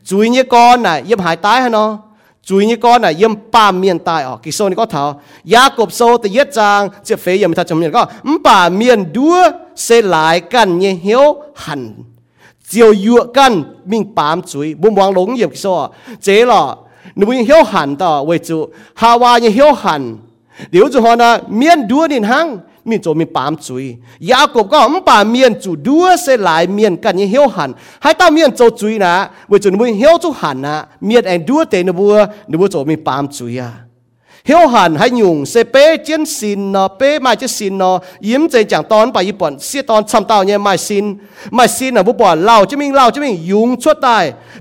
[0.03, 1.97] Chú như con này, yếm hải tái hay nó?
[2.43, 5.21] Chui như con này, yếm ba miền tai ở kỳ sâu này có thảo.
[5.43, 8.05] Giá cộp sâu thì yết trang chỉ phế yếm thật chấm miền có
[8.43, 9.43] ba miền đua
[9.75, 11.93] sẽ lại cần như hiếu hẳn.
[12.69, 15.87] Chiều yu cần mình bám chui bùm bóng lống yếm kỳ sâu
[16.21, 16.77] chế lọ
[17.15, 18.69] nếu mình hiếu hẳn tao vậy chú.
[18.93, 20.17] Ha wa như hiếu hẳn.
[20.71, 22.57] Điều chú họ là, miền đua nín hăng?
[22.89, 23.85] มีโจมีปามจุย
[24.31, 27.69] ยากบก็ไม่ป่าเมียนจุดดัวเสหลายเมียนกันยังเหี่ยวหัน
[28.01, 29.13] ให้ต้าเมียนโจจุยนะ
[29.47, 30.75] เวจุนบุเหี่ยวจุหันนะ
[31.05, 32.13] เมียนแองดัวเตนบัว
[32.49, 33.69] นบัวโจมีปามจุยอะ
[34.47, 37.95] เหี่ยวหันให้ยุงเสเป้เจียนสินเนาะเป้มาจะสินเนาะ
[38.27, 41.05] ยิ้มใจจังตอนไปญี่ปุ่นเสียตอนทำเต่าเนี่ยไม่สิน
[41.55, 44.17] ไม่สินนะบุปผาเล่าจะมิงเล่าจะมิงยุงชดได้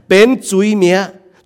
[0.08, 0.98] เป็นจุยเมีย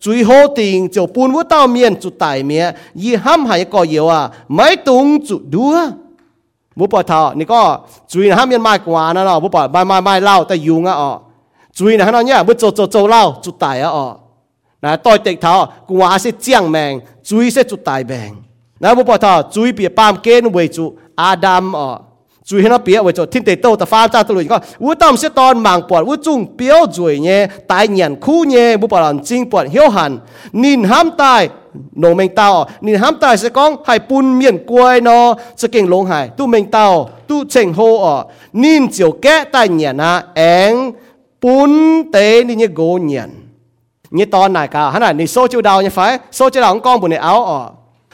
[0.04, 2.64] จุยโฮติงเจ้าปูนวุ้เต้าเมียนจุดไตเมีย
[3.02, 4.20] ยี่ห้ามหายก่อเยีว่า
[4.54, 5.76] ไม่ตุงจุดดัว
[6.79, 7.61] บุปผานี่ก็
[8.11, 11.11] จุยนะฮะมีนมากกว่านะเนาะบุปผาไม่ไม่ไม่เล่าแต่ยุงอ่ะอ๋อ
[11.77, 14.07] จุยนะฮะเนาะเนี่ยบุโจโจโจเล่าจุดตายอ่ะอ๋อ
[14.83, 15.53] นะต่อยเด็กเท้า
[15.89, 16.93] กว่าสิเจียงแมง
[17.29, 18.29] จุยสิจุดตายแบง
[18.81, 20.85] นะบุปผาจุยเปียปามเกณฑ์เวจุ
[21.19, 21.89] อาดัมอ๋อ
[22.49, 27.41] จุยให้เราเปียเวจุทิ้งเตโตแต่ฟ้าจ้าตลุยก็วุ้ต้อมเสียตอนมังปวดวุ้จุงเปียวจุยเนี่ย
[27.71, 30.11] ตายเหยียนคู่เนี่ยบุปผาจริงปวดเหี้ยวหัน
[30.63, 31.41] นินห้ามตาย
[31.92, 35.90] nô mình tao, ni ham tai sẽ con hai bun miền quay nó, sẽ kinh
[35.90, 38.24] lông hải tu mình tao, tu chỉnh hô ở.
[38.52, 40.90] Nín chiều kẽ tai nhẹ na én
[41.40, 43.30] bun tế ni như gỗ nhện.
[44.10, 46.18] Như to này cả hắn này, ni số chiều đào như phải.
[46.32, 47.70] Số chiều đào con bùn này áo ở.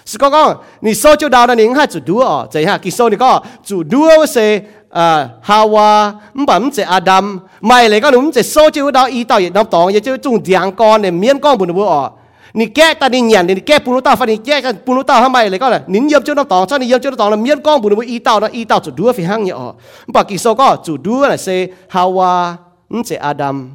[0.06, 2.46] Sự con con ni số chiều đào này những hai chủ đua ở.
[2.52, 3.40] Chạy hạ, kỳ số này có.
[3.64, 7.40] Chủ đua sẽ à Hawa mà mình sẽ Adam.
[7.60, 10.16] Mày này con đúng, sẽ số chiều đào ít tao gì nó tòng vậy chứ,
[10.16, 12.10] chung giang con này miên con bùn bùn ở
[12.54, 15.22] ni kẹ ta ni nhàn ni kẹ bùn tao phải ni kẹ cái bùn tao
[15.22, 17.16] hâm mày lại coi là nín yếm cho nó tỏ cho nín yếm cho nó
[17.16, 19.44] tỏ là miên con bùn nó y tao nó, y tao chủ đua phải hăng
[19.44, 19.72] nhở.
[20.06, 22.52] Bà kỳ sau có, chủ đua là xe Hawa
[22.88, 23.70] ừ, nó Adam.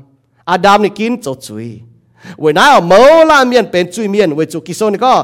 [0.46, 1.80] Adam ni kín cho chui
[2.38, 5.24] vì nãy ở mẫu lan miền bên chui miền vì chủ kỳ sau này có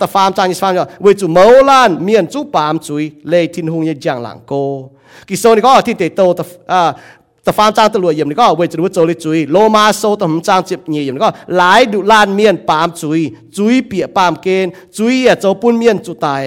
[0.00, 3.46] ta farm trang như farm rồi vì chủ mẫu lan miền chú bám chui lê
[3.46, 4.90] thiên như giang làng cô.
[5.26, 6.94] Kỳ sau này có, thiên tế tàu ta à,
[7.46, 13.20] แต่ฟานจางตะลวยเยี่ยมนี่ก็เวจะรู้โจลิจุยโลมาโซตะหมจางเจ็บเงี่ยมนี่ก็หลายดุลานเมียนปามจุย
[13.56, 16.42] จุยเปียปามเกณฑ์จุยอ่ะโจปุ่นเมียนจุตาย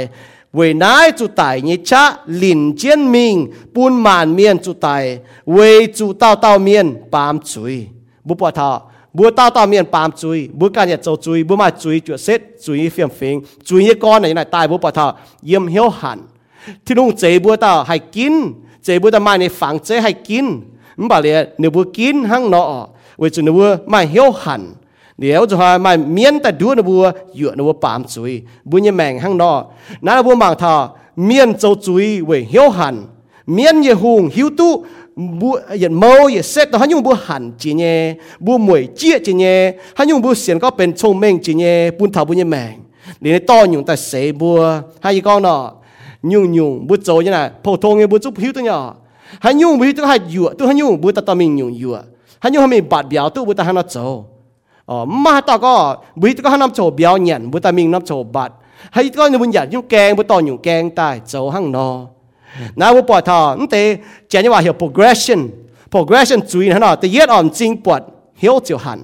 [0.55, 2.03] เวนายจุตายนี่ชะ
[2.41, 3.35] ลินเจียนมิง
[3.75, 5.03] ปุ่นมานเมียนจุตาย
[5.53, 5.57] เว
[5.97, 7.75] จุเต้าเต้าเมียนปามจุย
[8.27, 8.71] บุปผาทอ
[9.17, 13.35] บัวเต้าเต้าเมียนปามจุยบัวการอย่าโจจุยบัวมาจุยจุเซ็ตจุยเฟียมฟิง
[13.67, 15.07] จุยยี่ก้อนไหนไหนตายบุปผาทอ
[15.47, 16.19] เยี่ยมเหี้ยวหัน
[16.85, 18.35] ที่นุ่งเจบัวเต้าให้กิน
[18.83, 20.47] เจบัวตะมาในฝังเจให้กิน
[21.07, 22.87] mà lẽ nếu vừa kín hăng nọ
[23.17, 24.73] với chúng vừa mai hiếu hẳn.
[25.17, 28.81] Nếu cho hai mai miên ta đua nó vừa dựa nó vừa bám suy bùi
[28.81, 29.65] như mèn hăng nọ.
[30.01, 33.05] Nãy là vừa mang thọ, miên châu suy với hiếu hẳn.
[33.47, 34.85] Miên như hùng hiếu tu
[35.15, 38.15] bu yên mâu yên xét đó nhưng bu hẳn chỉ nhé.
[38.39, 39.73] Bu mùi chia chỉ nhé.
[39.95, 41.91] Hắn nhưng bu xiên có bên thông minh chỉ nhé.
[41.99, 42.71] Bún thảo bu như mèn.
[43.19, 45.71] Để to nhung ta sẽ bua hai con nọ
[46.23, 48.95] nhung nhung bu châu như này phổ thông như bu chút hiếu tu nhỏ
[49.39, 51.93] han yung bu tu ha yu tu han yung bu ta ta min yung yu
[52.39, 54.23] han nhung hôm nay bắt biao tu bu ta han nó cho
[54.85, 57.91] ờ mà ta có bu tu có han nam cho biao nhận bu ta min
[57.91, 58.51] nam cho bat
[58.91, 62.07] hay có như bun yat yung keng bu to yung keng tai cho hăng no.
[62.75, 63.97] Na bu pa tha nte
[64.29, 65.49] chả như wa hiểu progression.
[65.91, 68.03] Progression chui na na te yet on jing pat
[68.35, 68.99] hiểu chiu han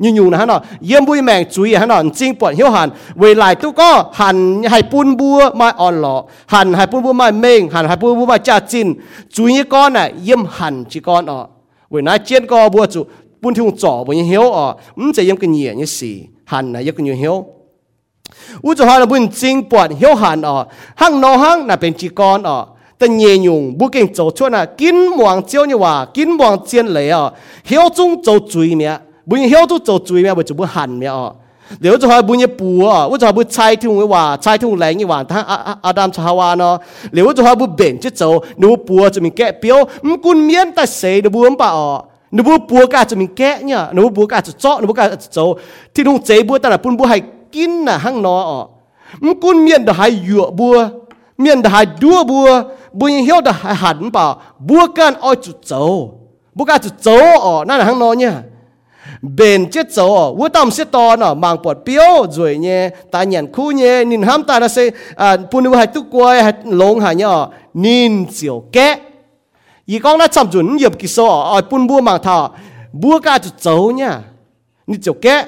[0.00, 0.60] như nhung hả nọ?
[0.88, 2.02] Yếm bui mèng chú ý hắn nọ?
[2.14, 6.24] Chính bọn hiếu hàn về lại tu có hàn hay buôn bua mai on lọ.
[6.46, 8.94] Hàn hay bùn bùa mai mèn hàn hay bùn bùa mai cha chín
[9.30, 11.46] chú ý con nè, yếm hàn chỉ con ọ.
[11.90, 13.04] Về nói chiến có bua chú
[13.40, 14.74] buôn thung trỏ bùn hiếu ọ.
[14.96, 16.22] Ừm sẽ yếm cái nhẹ như xì.
[16.44, 17.44] Hàn này yếm cái như hiếu.
[18.62, 20.66] U cho hắn là bùn chính bọn hiếu hàn ọ.
[20.96, 22.66] Hăng nó hăng là bên chỉ con ọ.
[22.98, 26.56] Ta nhẹ nhung bu kinh châu chuan à kín muang chiếu như hòa kín muang
[26.66, 27.30] chiên lệ ọ.
[27.64, 30.34] Hiếu chung châu chuối miệng 半夜都做醉咩？
[30.34, 31.34] 咪做乜恨咩哦？
[31.78, 36.80] 你好就係半夜步啊，我就係會猜天會話，猜天會嚟嘅話，但阿阿阿擔查話咯。
[37.12, 42.04] 你好就係會變質做，你會步就面夾表，唔管面但誰都冇咁白哦。
[42.30, 45.56] 你會步架就面夾呢，你會步架就作，你會架就做，
[45.94, 47.22] 天空這步但係半步係
[47.52, 48.70] 堅啊，行咯哦。
[49.22, 50.74] 唔管面都係弱步，
[51.36, 52.44] 面都係弱步，
[52.98, 56.18] 半夜都係恨吧，步間愛就做，
[56.56, 58.44] 步架就做哦，那係行咯呢。
[59.22, 63.52] bền chết dấu ở vũ tâm sẽ to nó mang bọt biếu, rồi nhé, ta nhận
[63.52, 67.00] khu nhé, nhìn ham ta nó sẽ à phụ nữ hay tu quay hay lông
[67.00, 68.96] hay nhỏ nhìn chiều kẽ
[69.86, 72.50] ý con đã chăm chuẩn nghiệp kỳ số ở bún bua mang thọ
[72.92, 74.20] bua ca chút dấu nhá.
[74.86, 75.44] Nhìn chiều kẽ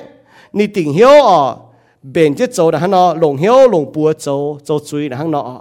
[0.52, 1.56] nhìn tình hiếu ở
[2.02, 5.30] bền chết dấu là hắn nó lồng hiếu, lồng bua dấu dấu chui là hắn
[5.30, 5.60] nọ.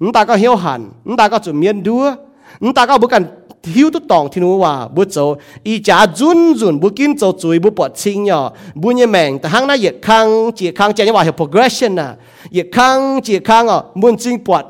[0.00, 2.14] Chúng ta có hiếu hẳn chúng ta có chuẩn miên đua
[2.60, 3.24] chúng ta có bữa cần
[3.62, 7.32] thiếu tu tòng thì nó hòa bữa chỗ y cha run run bữa kim chỗ
[7.40, 10.92] chuối bữa bọt xin nhỏ bữa như mèn ta hăng na yết khang chỉ khang
[10.92, 12.14] chạy như hòa hiệu progression à
[12.50, 14.64] yết khang chỉ khang à muốn xin bọt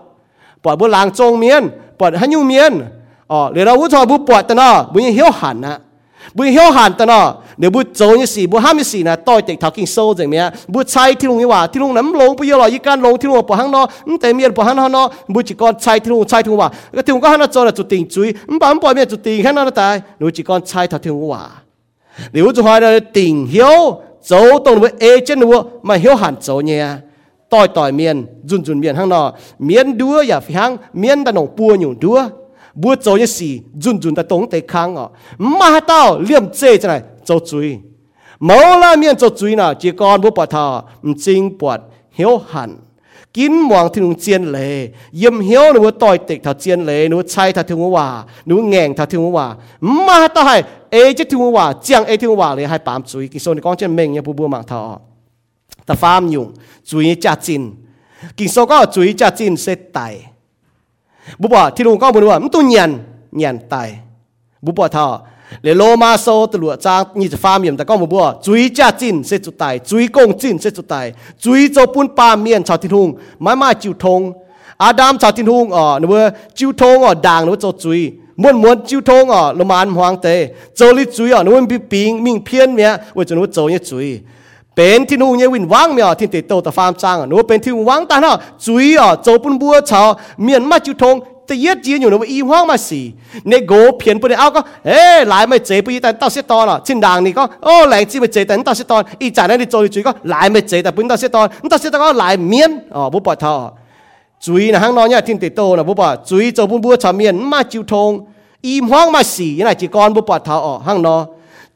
[0.63, 1.69] bọt bữa lang trông miên
[1.99, 2.81] bọt hắn nhu miên
[3.27, 5.79] ờ lấy ra bữa thọ bữa bọt ta nó bữa như hiếu hẳn à
[6.37, 7.21] บุเหี่ยวหันตนอ
[7.59, 13.83] เดี๋ยวบุโจยสีบุห้ามสีนะต่อยเตะทักกิงโซ่จังเมียบุใช้ที่ลุงนี่ว่าที่ลุงน้ำลงปุยลอยยี่การลงที่ลุงปะหังนอ
[14.21, 15.03] แต่เมียปะหังนอ
[15.35, 21.43] บุจิกรใช้ที่ลุงใช้ที่ลุงว่าก็ที่ลุงก็หันจอจุดติงจุยมปั๊มปล่อยเมียจุดติงแค่นั้นตายหนูจิกรใช้ทักที่ลุงว่า
[22.31, 23.79] เดี๋ยวจะหอยเลยติงเหี่ยว
[24.27, 24.33] โจ
[24.65, 25.59] ตรงเอเจนวัว
[25.89, 26.87] มาเหี่ยวหันโจเนี่ย
[27.53, 28.17] ต่อยต่อยเมียน
[28.49, 29.23] จุนจุนเมียนข้างนอ
[29.65, 32.19] เมียนดัวอย่าฟังเมียนตะหนงปัวอยู่ดัว
[32.81, 33.51] บัวโจยสี
[33.83, 35.09] จุนจุนแต่ตรงแต่ค้างอะ
[35.59, 36.95] มาเต้าเลี่ยมเจจะไหน
[37.27, 37.69] โจจุย
[38.45, 40.67] เมาละเมียนโจจุยน่ะจีกอนบัวปะทา
[41.25, 41.79] จริงปวด
[42.17, 42.71] เหี่ยวหัน
[43.37, 44.75] กินหวังที่หนูเจียนเลย
[45.21, 48.07] ยี่มเหี้ยวหนูต่อยติดถ้าเจียนเลยหนูใช้ถ้าถึงว่า
[48.47, 49.47] หนูแง่งถ้าถึงว่า
[50.07, 50.57] มาเต้าให้
[50.93, 54.83] เอจะถึงว่าเจียงเอถึงว่าเลยให้ปามจุยกิโซนก้องเจียนเมงเนี่ยบูบูมังทอ
[55.85, 56.47] แต่ฟามยุ่ง
[56.89, 57.63] จุยจ่าจิน
[58.39, 59.99] กิโซก็จุยจ่าจินเสตไต
[61.41, 62.91] บุปผาที่ลุงก็บุญว่ามันตุ่นเงียน
[63.37, 63.89] เงีนตาย
[64.65, 65.07] บุปผาท่อ
[65.63, 71.07] เลโลมาโซตลัวจางนี่จะฟาร์มีมแต่ก็มาปผาจุยจ้าจินเสจุดตายจุยกงจินเสจุดตาย
[71.45, 73.09] จุยโจปุนปาเมียนชาวทินทุง
[73.43, 74.21] ไม่มาจิวทง
[74.83, 76.23] อาดามชาวทินทุงอ๋อนึกว่า
[76.59, 78.01] จิวทงอ๋อด่างนึกว่าโจจุย
[78.43, 80.27] ม้วนม้วนจิวทงอ๋อลมานหวางเต
[80.77, 84.09] โจลิจุยอ๋อนึกว่าปีปิงมิงเพี้ยนเมียเว่าจะนึกว่าโจเนี่ยจุย
[84.77, 90.09] เป็นที่นู่นเนี่ยวินวังเมียที่ติดโตแต่ฟาร์มจ้างอะหนูเป็นที่วังตาเนาะจุยอะโจปุ่นบัวชาว
[90.43, 91.17] เมียนมาจุทง
[91.49, 93.01] ตะเย็ดจีนอยู่หนูอีห้องมาสี
[93.49, 103.55] ในโกเพียนปุ่นเอาก็เอ้หลายไม่เจปุ่นแต่ต้าเสียตอนอะชินดังนี่ก็โอ้แรงจีไม่เจแต่ต้าเสียตอนอีจ่านั่นนี่โจจุยก็หลายไม่เจแต่ปุ่นต้าเสียตอนต้าเสียตอนก็หลายเมียนอ๋อบุปผาทอ
[104.45, 108.11] จุยนะฮั่งนอยเนี่ยที่ติดโตนะบุปผาจุยโจปุ่นบัวชาวเมียนมาจุทง
[108.67, 111.17] อีห้องมาสียังไงจีกรบุปผาทอห้งน้อ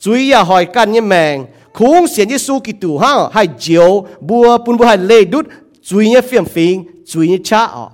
[0.04, 1.36] จุยอย่าหอยกันเนี่แมง
[1.76, 5.46] khung xiên Giêsu kỳ tù ha, hai chiều bùa bùn bùa hai lê đút
[5.82, 7.64] chui nhé phiền phiền chui nhé cha.
[7.64, 7.90] Ọ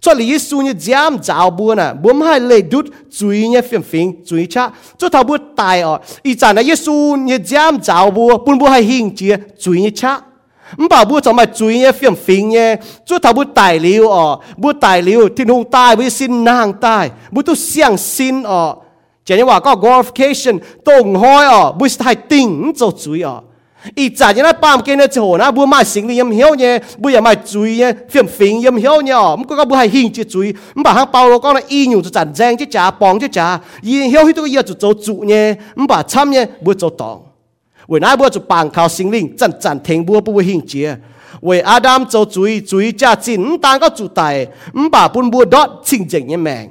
[0.00, 2.86] cho lý Giêsu nhé giam giáo bùa nè bùa hai lê đút
[3.18, 4.70] chui nhé phiền phiền chui cha.
[4.98, 8.68] Cho thảo bùa tài, ọ, ý chả nè Giêsu nhé giam giáo bùa bùn bùa
[8.68, 10.20] hai hình chia chui nhé cha.
[10.76, 12.76] Mà bảo bùa cho mà chui nhé phiền phiền nhé.
[13.06, 16.72] Cho thảo bùa tài liu ọ, bùa tài liu thiên hùng tai bùa xin nàng
[16.72, 17.10] tai.
[17.30, 18.76] Bùa tu xiang xin, ọ
[19.24, 23.42] 今天话个 glorification 动开哦，不是太顶做罪哦。
[23.96, 29.34] 伊早前那半间那做那不买行李也晓呢，不也买罪呢，phiền phiền 也晓呢。
[29.34, 37.20] 唔过个不系兴只罪，唔把行包罗讲那伊牛就战争只查帮只查，伊晓许多伊就做主呢，唔把参呢不做当。
[37.88, 41.00] 为那不就帮靠心灵真暂停不不会兴只。
[41.40, 44.32] 为阿丹做罪罪只真，唔当个主大，
[44.74, 46.70] 唔把本不得清净一命。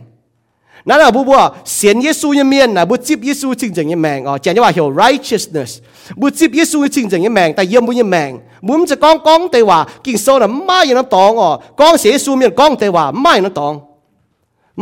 [0.88, 1.42] นั่นอ่ะบุบัว
[1.74, 5.72] เสียนเยซูยังเมียนนะบุจิบเยซูจริงจังยังแมงอ๋อเจนยังว่าเหี่ยว righteousness
[6.20, 8.32] บุจิบเยซูจริงจังยังแมงแต่เยี่ยมบุยังแมง
[8.68, 13.74] บุมจะก้องก้องแต่ว่ากิ่งโซน่ะไม่ยังน้ำตองอ๋อก้องเสียซูเมียนก้องแต่ว่าไม่น้ำตอง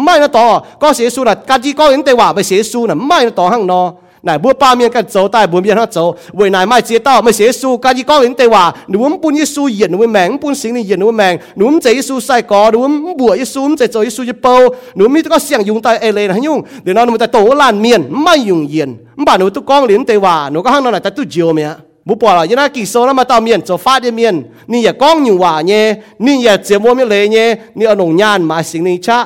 [0.04, 3.82] ไม่น้ำตองอ๋อก้องเสียซูน่ะการที่ก้องเห็นแต่ว่าไปเสียซูน่ะไม่น้ำตองห้างนอ
[4.28, 5.97] นายบัวป้าเมียกันโจตายบัวเมียนฮะโจ
[6.36, 14.53] เวยนายไม่เจียต้าไม่เสียสู้การยี่ก้อนอินเตว่าหนุ่มปุ่นยิสูเหยียดหนุ่มแมงปุ่นสิงนี่เหยียดหนุ่มแมงหนุ่มเจยิสูใส่กอหนุ่มบัวยิสูมเจโจยิสูยิเปา
[14.95, 18.89] หนุ่มมีก็เสียงยุงตายเอเลยนะยุ่งเดี๋ยวนอนมันแต่โตลานเมียนไม่ยุงเยียน
[19.26, 21.70] บ้านหนุ่มตุก้องหลินเตว่าหนุ่มก็ห้างนอนแต่ตุเจียวเมีย
[22.07, 24.36] บุปผาละยันกี่โซแล้วมาตาเมียนโซฟาเดียเมียน
[24.72, 25.84] นี่อย่าก้องอยู่ว่าเนี่ย
[26.26, 27.47] นี่อย่าเจียมัวไม่เลยเนี่ย
[27.78, 29.20] นี่เอาหนงยานมาสิงนี่ชะ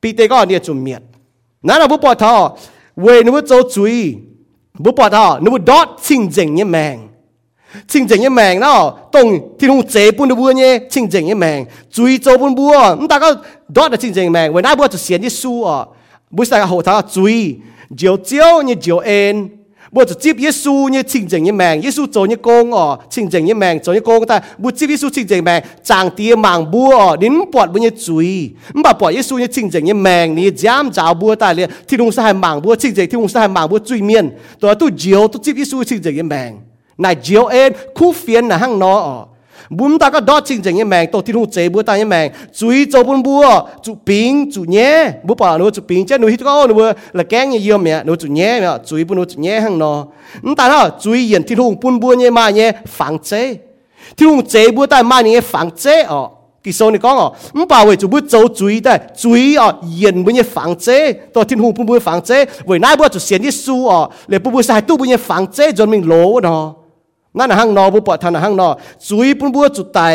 [0.00, 1.02] ปีเตก็เนี่ยจุ่มเมียน
[1.66, 2.34] นั่นเราบุปผาทอ
[2.98, 4.16] về nếu cho chui
[4.78, 7.08] bố bỏ đó, nếu đốt chinh chỉnh như mèng
[7.88, 11.34] chinh chỉnh như mèng đó, tông thì không chế bún bùa nhé, chinh chỉnh như
[11.34, 13.34] mèng chui cho bún bùa chúng ta có
[13.68, 15.84] đốt là chinh chỉnh mèng về nãy bùa cho xiên như su à
[16.30, 17.56] bữa sáng hậu tháng chui
[17.96, 19.57] chiều chiều như chiều en.
[19.95, 25.59] บ่จะจีบเยซูเนี่ยชิงเจงยี่แมงเยซูโจเนี่ยโกงอ๋อชิงเจงยี่แมงโจเนี่ยโกงแต่บ่จีบเยซูชิงเจงแมง
[25.89, 28.29] จางเตียมังบัวอ๋อลิ้นปวดบ่เนี่ยจุย
[28.73, 34.25] มันบ่ปวดเยซูเนี่ยชิงเจงยี่แมงนี่จามจ้าวบัวตายเลยที่ลุงสหายมังบัวชิงเจงที่ลุงสหายมังบัวจุยเมียน
[34.59, 36.51] ตัวตู้เจียวตู้จีบเยซูชิงเจงยี่แมง
[37.03, 39.15] นายเจียวเอ็นคู่เฟียนนะห้างนออ๋อ
[39.70, 42.08] bùm ta có đó chính chính em mèn tổ thiên hụt chế bữa ta em
[42.08, 45.10] mèn chuối cho bún bùa chú pin chú nhé.
[45.24, 48.04] Bố bảo nó chú pin chết nó hít có nó là kén như yếm mẹ
[48.04, 50.06] nó chú nhé mẹ chuối bún nó chú nhé hằng nó
[50.56, 53.56] ta nó chuối yên thiên hụt bún bùa như mà như phẳng chế.
[54.16, 56.30] Thiên hụt chế bữa ta mà như phẳng chế ọ
[56.62, 60.24] kỳ sau này có ọ không bảo vệ chú châu chuối ta chuối ọ yên
[60.24, 61.12] bữa nhé phẳng chế.
[61.12, 62.44] Tổ tiên hụt bún bùa phẳng chế.
[62.64, 65.46] Với nãy chú xiên đi su ọ để bún bùa sai tu bữa nhé phẳng
[65.46, 66.74] chế, cho mình lố nó
[67.38, 68.68] นั่นหังนอบุปะทันหังนอ
[69.08, 70.14] จุยปุ่นบัวจุดตาย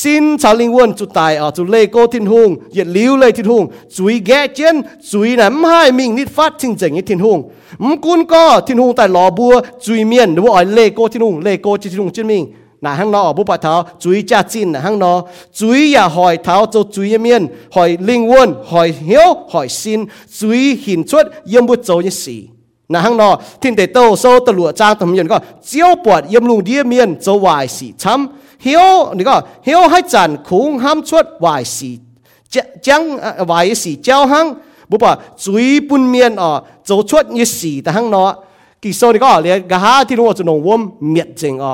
[0.00, 3.62] สินชาวลิงวนจุดตายอ๋อจุเลโกทินหุงเหยียดลิ้วเลยทินหุง
[3.96, 4.76] จุยแก่เจียน
[5.10, 7.38] จุยน่ะไม่มิงนิดฟัดชิงเจงนิดทินหุง
[7.82, 9.54] มกุนก็ทินหุงแต่หลอบัว
[9.84, 12.44] จุยเมียนหรือว่าอ๋อเลโกทินหุงเลโกจิทินหุงจินมิง
[12.84, 15.12] น่ะหังนอบุปะเท้าจุยจ้าจินน่ะหังนอ
[15.58, 17.42] จุยอย่าหอยเท้าจะจุยเมียน
[17.74, 20.00] หอยลิงวนหอยเหี้ยวหอยสิน
[20.38, 22.36] จุยหินชดเยี่ยมบุโจยสี
[22.93, 23.29] นะฮังนอ
[23.61, 25.37] ทินเตโตโซตลัวจางตมยันก็
[25.67, 29.35] เจียวปวดยมลุงเดียเมียนจะวายสีช้ำเหียวนี่ก็
[29.65, 31.91] เหียวให้จันคุงห้ามชดวายสี
[32.85, 33.01] จัง
[33.49, 34.45] วายสีเจ้าหัง
[34.89, 35.11] บุปผา
[35.43, 36.49] จุยปุ่นเมียนอ๋อ
[36.87, 38.23] จะชดยี่สีแต่หังนอ
[38.81, 40.81] กิโซนี่ก็เรียกหาที่นู้นจะนงวม
[41.11, 41.73] เมียดจริงอ๋อ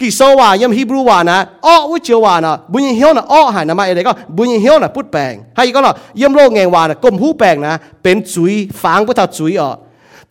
[0.00, 1.36] กีโซวายมฮิบรูวานะ
[1.66, 8.52] อ้อวุจิวานะบุญเฮียวน่ะอ้อหายนะมาเอเดก็บุญเฮียวน่ะพุดแปงให้ก็เนาะยมโลกแงวานะกลมหูแปงนะเป็นจุย
[8.82, 9.74] ฟังพุทธจุยอะ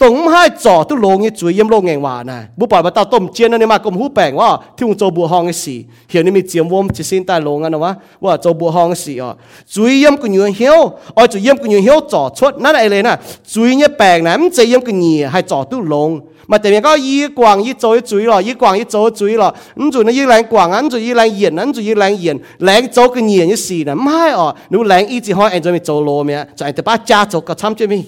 [0.03, 2.89] tổng hai trò tu lô nghe chuối yếm lô nghe hòa nè bố bảo bà
[2.89, 5.53] tao tôm chiên nó mà cũng hú bèn quá, thì ông cho bùa hong cái
[5.53, 8.71] gì hiểu nên mình chiếm vôm chỉ xin tai lô ngăn quá quá cho bùa
[8.71, 9.33] hong cái gì à
[9.67, 10.91] chuối yếm cũng nhiều hiếu.
[11.15, 14.23] Ở chuối yếm cũng nhiều hiếu trò chốt nãy à, này nè chuối nhé bèn
[14.23, 16.09] nè mình chơi yếm cũng nhiều hay trò tu lô.
[16.47, 19.33] Mà tại vì có y quảng y chỗ chuối rồi y quảng y chỗ chuối
[19.33, 21.95] rồi anh chủ nó y lạnh quảng anh chủ y lạnh yên anh chủ y
[21.95, 25.31] lạnh yên lạnh chỗ cái nhiều như gì nè mai à nếu lạnh y chỉ
[25.31, 27.75] hỏi anh cho mình chỗ lô mẹ, cho anh ta bắt cha chỗ cái chăm
[27.75, 28.03] chơi mình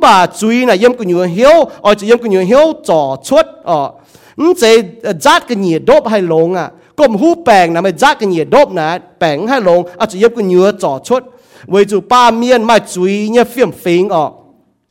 [0.00, 3.46] bà chui là yếm của nhiều hiếu ở chỉ yếm của nhiều hiếu trò chuốt
[3.64, 3.90] ở
[4.36, 4.82] ừ chế
[5.20, 8.44] giác cái nhiều đốp hay lông à cũng hú bèn là mới giác cái nhiều
[8.44, 11.24] đốp nè bèn hay lông ở chỉ yếm của nhiều trò chuốt
[11.66, 14.30] với chủ ba miên mà chui nhớ phiền phiền ở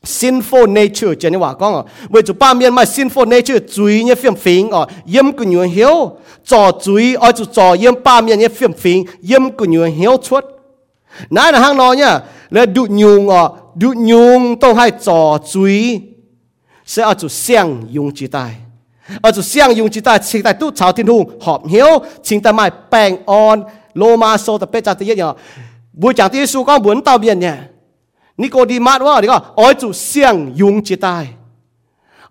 [0.04, 6.12] sinful nature chỉ nên 话讲哦，为做八面卖 sinful nature 罪呢偏偏哦，因个原晓
[6.42, 10.42] 做罪，而就做因八面呢偏偏因个原晓出。
[11.30, 12.20] 那那行喏呢，
[12.50, 15.20] 来读牛哦， ดุยุงต้องให้จ่อ
[15.50, 15.76] จุย
[16.90, 17.66] เสียอาจุเสียง
[17.96, 18.52] ยุงจิตาย
[19.24, 21.90] อาจุเสียงยุงจิตายชิงตาตู้ชาวทิ้นหุงหอบเหี้ยว
[22.26, 23.56] ชิงแต่ไม่แปลงอ่อน
[23.96, 25.30] โลมาโซตะเปจัตเยเนี่ย
[26.00, 27.56] บุญจากที่ซูก็บุญเต่าเบียนเนี่ย
[28.40, 31.24] นิโกดีมาดว่าดีก็อ้อยจุเสียงยุงจิตใย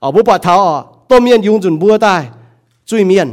[0.02, 0.76] อ๋อบุปผาเท้าอ๋อ
[1.10, 2.22] ต้มเมียนยุงจุนบัวตาย
[2.90, 3.28] จุยเมียน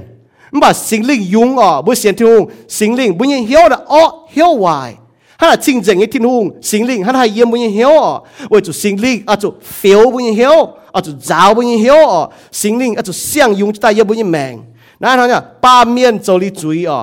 [0.50, 2.42] ไม่นบ่สิงลิงยุงอ๋อบุเสียนทิ้งหุง
[2.78, 4.02] สิงลิงบุญยังเหี้ยวนะอ๋อ
[4.32, 4.90] เหี้ยววาย
[5.38, 7.88] hắn là chinh dành cái thiên hùng sinh linh hắn hay yếm bao nhiêu hiếu
[7.88, 8.14] à
[8.50, 11.78] ôi chú sinh linh à chú phiếu bao nhiêu hiếu à chú giáo bao nhiêu
[11.78, 14.58] hiếu sinh linh à chú xiang dùng chúng ta yếm bao nhiêu mèng
[15.00, 17.02] nãy nói nhá ba miên châu lý chú ý à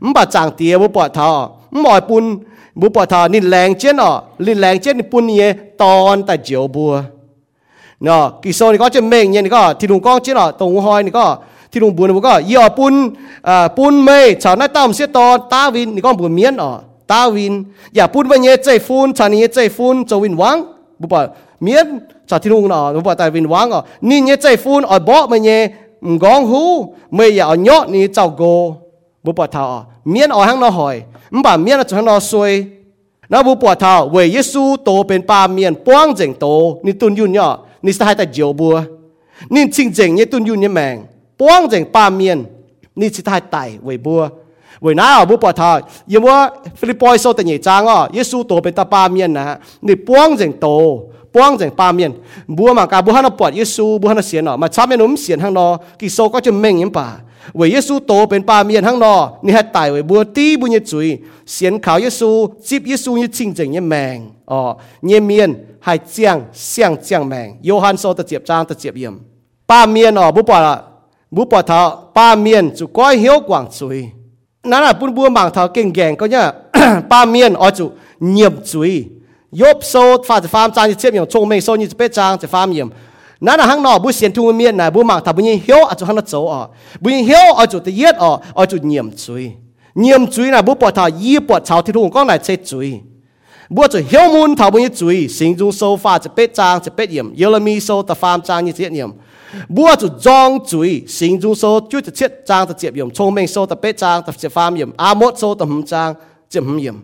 [0.00, 2.38] không bà chàng tía bố bỏ thọ không bỏ bún
[2.74, 6.38] bố bỏ thọ nên lèng chết à nên lèng chết nên bún nhé tòn tại
[6.38, 7.02] chiều bùa
[8.00, 10.50] nó kỳ sau này có chuyện mèng nhé này có thì đúng con chết à
[10.58, 11.36] tổng hoi này có
[11.72, 13.10] thì đúng buồn này có yờ bún
[13.42, 16.56] à bún mê chào nãy tao không biết tòn ta vì này con buồn miên
[16.56, 16.72] à
[17.10, 17.54] ตาวิน
[17.94, 20.56] อย่าพูดว่าเงี้ยใจฟูนชานี้ใจฟูนจะวินวัง
[21.00, 21.20] บุปผา
[21.62, 21.86] เมียน
[22.28, 25.50] ชาตินุ่งหนอบุปผาแต่วินวังอ๋อนี่เยใจฟูนอ๋อบ่มาเย
[26.22, 26.62] กองหู
[27.14, 28.42] ไม่อย่าเอาเนาะนี่เจ้าโก
[29.24, 29.80] บุปผาท้าอ๋อ
[30.10, 30.96] เมียนอ๋อหังนอหอย
[31.34, 32.52] มบ่าเมียนจะหังนอซวย
[33.32, 36.46] นะบุปผาท้าเวเยซูโตเป็นปาเมียนป้องเจงโต
[36.84, 37.52] นี่ตุนยุ่นเนาะ
[37.84, 38.74] นี่สไตล์แต่เจียวบัว
[39.54, 40.96] นี่จริงเจงเนี่ยตุนยุ่นเนี่ยแมง
[41.40, 42.38] ป้องเจงปาเมียน
[43.00, 44.22] นี่สไตล์ไตเวียบัว
[44.84, 45.70] เวน้าบุปผา
[46.12, 46.36] ยิ่งว่า
[46.78, 49.54] ฟิลิปปอยโซแต่ใยจางอะเยซูโตเป็นตาปาเมียนนะฮะ
[49.86, 50.66] นี่ป้วงเจงโต
[51.34, 52.10] ป้วงเจงปาเมียน
[52.56, 55.66] บัวมากาบุหันปอดเยซูบุหันเสียนอะมาช้าเมนุ่มเสียนทางนอ
[56.00, 57.06] กิโซก็จะเม่งยิ่งป่า
[57.56, 59.14] เวเยซูโตเป็นปาเมียนทางนอ
[59.46, 61.08] นี่ฮะตายเวบัวตีบุญยจุย
[61.52, 62.30] เสียนขาวเยซู
[62.68, 64.18] จิบเยซูยิ่งจริงจริงยิ่งแมง
[64.50, 64.60] อ๋อ
[65.06, 65.50] เยี่ยเมียน
[65.86, 69.14] หายเจียงเสียงเจียงแมงโยฮันโซตะเจียบจางตะเจียบเยี่ยม
[69.70, 70.74] ป้าเมียนอ๋อบุปผา
[71.36, 71.80] บุปผา
[72.16, 73.98] ป้าเมียนจุก้อยเหี้ยวกว่างจุย
[74.71, 76.43] นั่นแหละปุ่นบัวหมางเท่าเก่งแกงก็เนี่ย
[77.11, 77.85] ป้าเมียนอ๋อจุ
[78.31, 78.91] เงียบจุย
[79.59, 79.93] ยบโซ
[80.27, 82.89] ฟาจะฟาร์มจานจะเทียบอย่างชงไม่โซนี่จะเป็ดจางจะฟาร์มเยี่ยม
[83.45, 86.61] นั่นแหละห้างนอกบุเสียนทุ่งเมียนนะบัวหมางถ้าบุญยังเหี้ยวอาจจะห้างนอกโจอ๋อ
[87.03, 89.43] บุญยังเหี้ยวอาจจะเยียดอ๋ออาจจะเงียบจุย
[89.99, 92.89] เงียบจุยนะบุปผายี่ปวดชาวที่ทุ่งก็ไหนเช็ดจุย
[93.75, 99.11] บัวจะเหี้ยวมุนเท่าบุญยังจุยสิงจุงโซฟาจะเป็ดจางจะเป็ดเยี่ยมเยลมีโซแต่ฟาร์มจางนี่จะเยี่ยม
[99.68, 103.34] bua chu zong chui sinh trung số chu chu chiết trang ta chiệp yểm thông
[103.34, 106.14] minh số ta bế trang ta chiệp phàm yểm a mốt số ta hum trang
[106.50, 106.94] chiệp hum yểm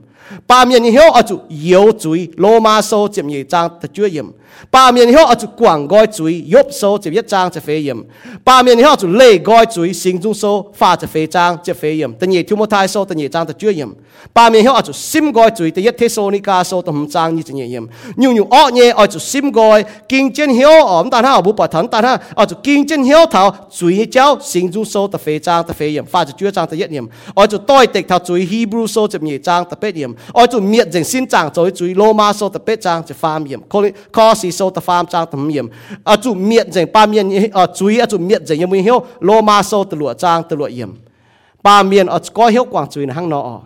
[0.49, 4.09] ba miền hiếu ở chỗ yếu chuối, lô ma số chiệp nhị trang ta chưa
[4.09, 4.27] yếm
[4.73, 7.77] ba miền hiếu ở chỗ quảng gói chuối yếu số chiệp yết trang chiệp phê
[7.77, 8.03] yếm
[8.45, 11.57] ba miền hiếu ở chỗ lê gói chuối, sinh trung số pha chiệp phê trang
[11.64, 13.93] chiệp phê yếm ta nhị thiếu một thai số ta nhị trang ta chưa yếm
[14.35, 16.83] ba miền hiếu ở chỗ sim gói chuối ta yết thế số ni ca số
[16.83, 20.33] ta hum trang như nhị yếm nhiều nhiều ở nhẹ ở chỗ sim gói kinh
[20.33, 23.18] chân hiếu ở ta ha bu bà thần ta ha ở chỗ kinh chân hiếu
[23.31, 26.51] thảo chuối giáo sinh trung số ta phê trang ta phê yếm pha chiệp chưa
[26.51, 29.64] trang ta yết yếm ở chỗ tôi tịch thảo chuối Hebrew số chiệp nhị trang
[30.09, 32.76] ta bế yểm ở chu miệt dành xin trang chui chui Roma số ta bế
[32.76, 33.61] trang chiệp phàm yểm
[34.11, 35.68] co si số ta phàm trang ta hum yểm
[36.03, 39.63] ở chu miệt dành ba miền ở chui ở chu miệt dành yểm hiếu Roma
[39.63, 40.93] số ta lụa trang ta lụa yểm
[41.63, 43.61] ba miền ở có hiếu quảng chui hang nọ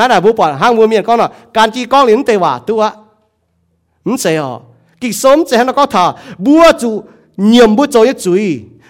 [0.00, 2.82] นั่นแหละบุปผาห้างมัวเมียนก็เนาะการจีก้องหลินเตว่าตัว
[4.06, 4.50] มันเสียอ๋อ
[5.00, 7.02] kỳ sớm sẽ nó có thà bua chủ
[7.36, 7.76] nhiệm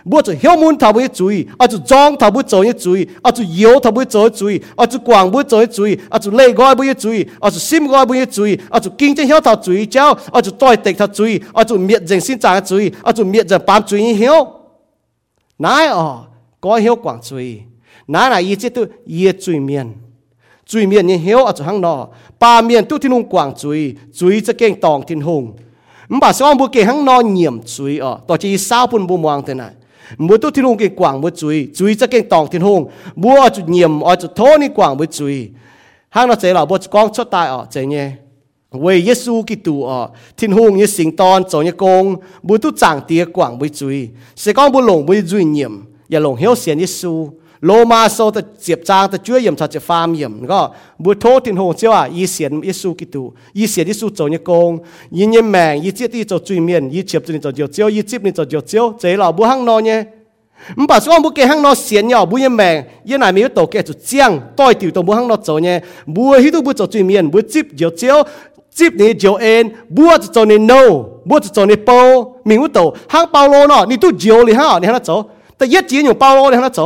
[0.05, 2.15] bua cho chú ý bua chủ hiếu muốn thảo bua chú ý à chủ trong
[2.19, 5.43] thảo bua chú ý à chủ yếu thảo bua chú ý à chủ quảng bua
[5.43, 8.25] cho chú ý à chủ lệ gọi bua chú ý à chủ sim gọi bua
[8.31, 10.97] chú ý à chủ kinh tế hiếu thảo chú ý cháu à chủ tôi tịch
[10.97, 13.61] thảo chú ý à chủ miệt dành sinh trả chú ý à chủ miệt dành
[13.67, 14.47] bám chú ý hiếu
[15.59, 16.13] nãy à
[16.61, 17.57] có hiếu quảng chú ý
[18.07, 19.93] nãy là ý chế tu ý chú ý miền
[20.65, 22.07] chú ý miền như hiếu à chủ hăng nọ
[22.39, 25.53] ba miền tu thiên hùng quảng chú ý chú ý sẽ kênh tòng thiên hùng
[30.17, 32.89] mua tu thiên hùng cái quảng mua chui chui chắc cái tòng thiên hùng.
[33.15, 35.49] Mua chút nhiệm, ở chút thô ni quảng mua chui
[36.09, 38.11] hàng nó chế là bố con cho tài ở chế nhé
[38.71, 43.01] vì Giêsu Kitô ở, thiên hùng như sinh ton cho như công mua tu chẳng
[43.07, 46.79] tiếc quảng mua chui sẽ con bu lồng bu duy nhiệm, và lồng hiếu xiên
[46.79, 47.29] Giêsu
[47.65, 50.61] โลมาโซตะเจียบจางตะจ้วยยมทัดจะฟาร์มยมก็
[51.03, 53.23] บัวโทษทินโหเจ้าอีเสียนอีสูกิตู
[53.57, 54.71] อีเสียนอีสูโจยกง
[55.17, 59.99] ยินยมแมงอีเจี๊ยตีโจจุยเมียนอีเจียบจุนโจเจียวเจียวอีจิบนี่โจเจียวเจียวเจ๋เหล่าบัวห้างนอนเนี่ย
[60.77, 62.75] มันบอกว่าบุเกหังนอเสียนยอบุยแมง
[63.09, 65.75] ยันไหนมีตัวเกจุดเจียงต้อยติวตัวบุหังนอโจเนี่ย
[66.15, 68.17] บัวฮิตุบัวโจจุยเมียนบัวจิบเจียวเจียว
[68.77, 69.63] จิบนี่เจียวเอ็น
[69.95, 70.73] บัวจะโจเนี่ยโน
[71.29, 71.89] บัวจะโจเนี่ยโป
[72.47, 72.79] มิงวุโต
[73.13, 75.11] หังเปาโลเนาะนี่ตู้เจียวเลยฮะนี่ฮะนะโจ
[75.55, 76.79] แต่ยัดจีนอยู่เปาโลเลยฮะนะโจ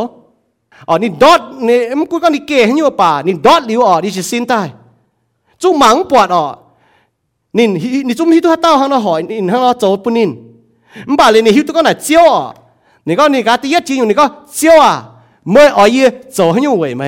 [0.88, 4.68] อ๋อนี่ดอดนี่มันกูก็นี่เกยอยู่ป่านี่ดอดหลิวอ๋อนี่จะสินตาย
[5.62, 6.46] จุ้มหังปวดอ๋อ
[7.58, 7.66] นี่
[8.08, 10.30] นี่จุ้มฮิตุฮัตเต้ห้องเราหอยนี่ห้องเราโจปุ่นิน
[11.08, 12.42] มันป่าเลยนี่ฮิตุก็หนเจียวอ๋อ
[13.08, 14.26] นี่ก็นี่กาตีเยจีอยู่นี่ก็
[14.56, 14.94] เจียวอะ
[15.52, 17.04] เมื่ออ๋อเย่โจให้ยู่ไหวไหม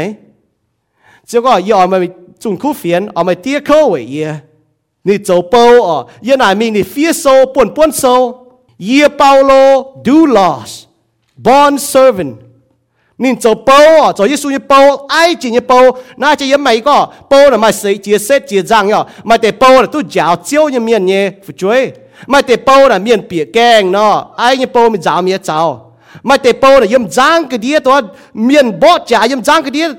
[1.28, 1.98] เจียวก็ย่อมา
[2.42, 4.28] จุนคู่เฟียนเอามาเตี้ยเข้าไหวเย่
[5.08, 8.04] นี่โจเปาอ๋อเย่นหนมีนี่เฟียโซปุ่นปุ่นโซ
[8.86, 9.52] เยี่เปาโล
[10.06, 10.72] ดูลอส
[11.46, 12.30] บอนเซอร์เวน
[13.20, 16.58] nên cho bao à cho Giêsu như bao ai chỉ như bao na chỉ như
[16.58, 19.88] mấy cái bao là mà sẽ chia xét chia răng nhở mày để bao là
[19.92, 21.92] tôi giáo chiếu như miền nhé phụ chuối
[22.28, 25.92] mà để bao là miền bìa keng nó ai như bao mình giáo miền giáo
[26.24, 28.02] mà để bao là yếm răng cái đĩa đó
[28.34, 29.90] miền bó trả yếm răng cái đĩa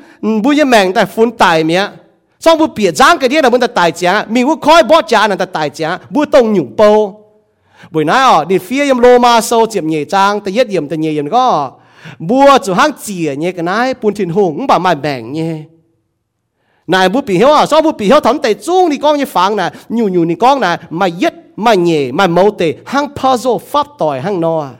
[0.42, 1.90] bu yếm mèn tại phun tài miệng
[2.40, 5.02] xong bu bìa răng cái đĩa là muốn ta tài trả mình bùi khói bó
[5.02, 7.20] trả là ta tài trả bu tông nhung bao
[7.90, 10.88] buổi nãy à đi phía yếm lô ma sâu chiếm nhẹ trang ta yết yếm
[10.88, 11.70] ta nhẹ yếm có
[12.18, 15.56] bùa chủ hang chỉ nhé, cái này bùn thiên hùng bà mai bèn nhé.
[16.86, 19.26] Này bùa bị hiếu à sao bùa bị hiếu thấm tệ chung đi con như
[19.26, 23.06] phẳng nè nhu nhu đi con nè mà yết mà nhẹ mà mâu tệ hang
[23.16, 24.70] puzzle, pháp tỏi hang no à.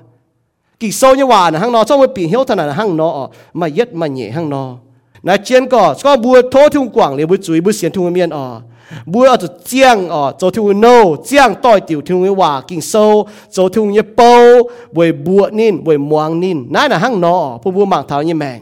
[0.81, 3.23] kỳ sâu như hòa nè, hang no, sao bùa bị hiếu thằng này hang no
[3.23, 3.27] à.
[3.55, 4.77] mà yết mà nhẹ hang no
[5.23, 8.31] nè chiến có sao bùa thô thung quảng liền bùa chuối bùa xiên thung miên
[8.31, 8.61] à
[9.07, 12.81] bùa ở chỗ chiang ở chỗ thung no chiang tỏi tiểu thung như hòa kinh
[12.81, 14.63] sâu chỗ thung như bao
[14.93, 18.35] bùi bùa nín bùi muang nín nãy là hang nó bùa bùa mạng thảo như
[18.35, 18.61] mèn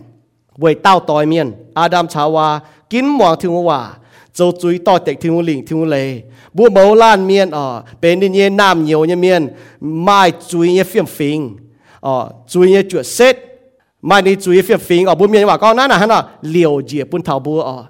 [0.56, 3.90] bùi tao tỏi miên Adam chào hòa kín muang thung hòa
[4.34, 8.28] chỗ chuối tỏi tệ thung lỉnh thung lề bùa mẫu lan miên ở bên đi
[8.28, 9.48] nhé nam nhiều như miên
[9.80, 11.56] mai chuối như phiền phình
[12.00, 13.36] ờ chuối như chuột xét
[14.02, 16.80] mai đi chuối phiền phình ở bùa miên hòa con nãy là hang nó liều
[16.88, 17.84] dìa bùn thảo bùa ở.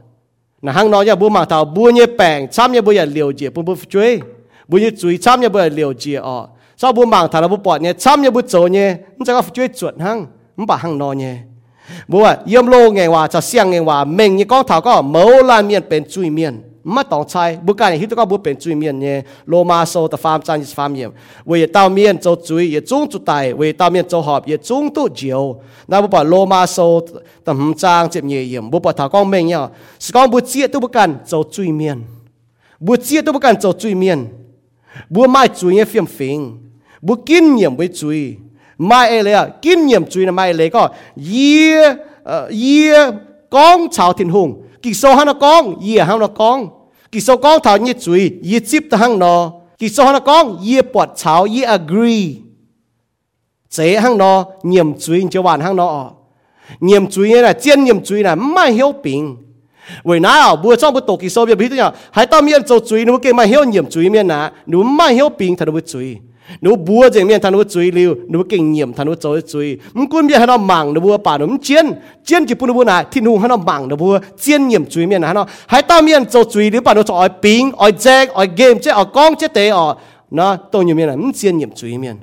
[0.62, 3.30] Na hang nó ya bu ma tao bu nye bang cham ye bu ya liu
[3.30, 4.20] jie bu bu chui
[4.68, 7.56] bu nye chui cham ye bu ya liu jie o sao bu mang tao bu
[7.56, 10.76] bọt nye cham ye bu zo nye nó chắc có chui chuột hang nó bà
[10.76, 11.36] hang nó nye
[12.08, 15.02] bu à yếm lô nghe hòa, cho xiang nghe hòa, mình như con thảo có
[15.02, 16.62] mẫu lan miên bên chui miên
[16.94, 19.84] mà tòng chai bu cái này hít có bu bên chui miền nhé lô ma
[19.84, 21.10] sâu ta farm chan is farm yếm
[21.46, 24.56] vì tao miền cho chui ye chung chu tài vì tao miền cho họp ye
[24.56, 27.08] chung tu diều na bu bảo lô ma sâu
[27.44, 29.68] ta hum trang chép nhẹ yếm bu bảo thảo con mình nhá
[29.98, 32.02] sự con bu chia tu bu cần cho chui miền
[32.80, 34.26] bu chia tu bu cần cho chui miền
[35.10, 36.58] bu mai chui nhé phiền phiền
[37.00, 38.36] bu kinh nghiệm với chui
[38.78, 40.88] mai ấy là kinh nghiệm chui là mai lấy có
[41.32, 41.94] ye
[42.50, 43.10] ye
[43.50, 46.77] con chào thiên hùng kỳ sâu hắn nó con ye hắn nó con
[47.12, 50.58] kỳ sâu con thảo như chui ye chip ta hắn nó kỳ sâu hắn con
[50.66, 52.34] ye bọt chào ye agree
[53.70, 56.10] chế hắn nó nhiệm chui cho bạn hắn nó
[56.80, 59.36] nhiệm chui là chiên nhiệm chui là mai hiểu bình
[60.04, 62.78] vì nào bữa trong bữa tổ kỳ sâu biết biết nhá hãy tao miệng cho
[62.78, 65.80] chui nếu cái mai hiểu nhiệm chui miệng nà nếu mai hiểu bình thật nó
[65.80, 66.16] chui
[66.60, 69.78] nó búa trên miệng thằng nó chui liu nó kinh nghiệm thằng nó chơi chui
[69.94, 71.86] mình quân biết hắn nó mảng nó búa bà nó chiến
[72.24, 75.06] chiến chỉ bùa búa này thì nó hắn nó mảng nó búa chiến nghiệm chui
[75.06, 78.26] miệng hắn nó hãy tao miệng cho chui liu bà nó cho ping, bình jack
[78.32, 79.94] ở game chứ ở con chứ tế ở à.
[80.30, 82.16] nó tôi nhiều miệng là không chiến nghiệm chui miệng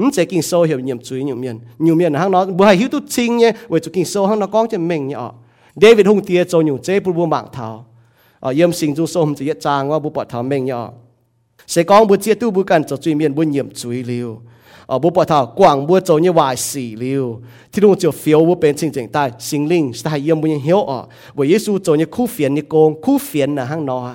[0.00, 1.60] không sẽ kinh sâu hiểu nghiệm chui nhiều miệng.
[1.78, 4.38] Nhiều miệng hắn nó búa hay hiểu tu chinh nhé với chú kinh sâu hắn
[4.38, 5.30] nó con chứ mình nhé à.
[5.74, 7.86] David hung tia cho nhiều chế búa bùa mảng thảo.
[8.40, 10.88] Ở yếm sinh du sôm chỉ trang qua búa bọt thảo mình nhé à
[11.66, 14.40] sẽ có bữa chia tu bữa cần cho truy miền bữa nhiệm truy liu,
[14.86, 17.40] ở bố bảo thảo quảng bữa châu như vài xỉ liều
[17.72, 20.48] thì đúng chiều phiếu bữa bên chính chính tai sinh linh sẽ hay yếm bữa
[20.64, 21.06] hiếu ở.
[21.34, 24.14] Với Giêsu châu như khu phiền như công khu phiền là hang nọ.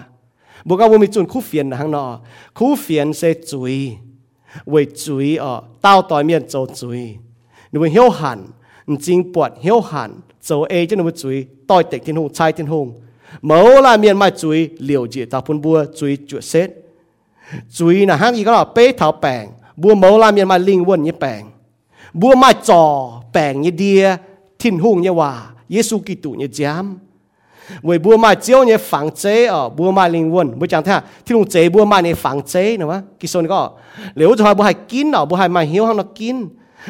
[0.65, 2.19] Bố các bố mi chuẩn khu phiền là hang nọ.
[2.53, 3.91] Khu phiền sẽ truy
[4.65, 7.15] với truy ở tao tỏi miền châu truy
[7.71, 8.47] nếu hiếu hẳn
[9.01, 12.67] chính bọt hiếu hẳn châu ấy cho nó truy tỏi tịch thiên hùng trai thiên
[12.67, 13.01] hùng.
[13.41, 16.71] Mẫu là miền mai truy liều dị ta phun bua truy chuột xét
[17.71, 21.03] chui là hàng gì đó bê thảo bèng bua mẫu la miệng mai linh quân
[21.03, 21.45] như bèng
[22.13, 24.15] bua mai trò bèng như đia
[24.59, 26.99] thiên hùng như hòa Giêsu Kitô như giám
[27.83, 30.99] vì bùa mai chiếu như phẳng chế ở bùa mai linh quân bùa chẳng thế
[31.25, 33.71] thì lúc chế bùa mai này phẳng chế nữa mà cái số này có
[34.15, 36.47] nếu cho hai bùa hai kín ở bùa hai mai hiếu hăng nó kín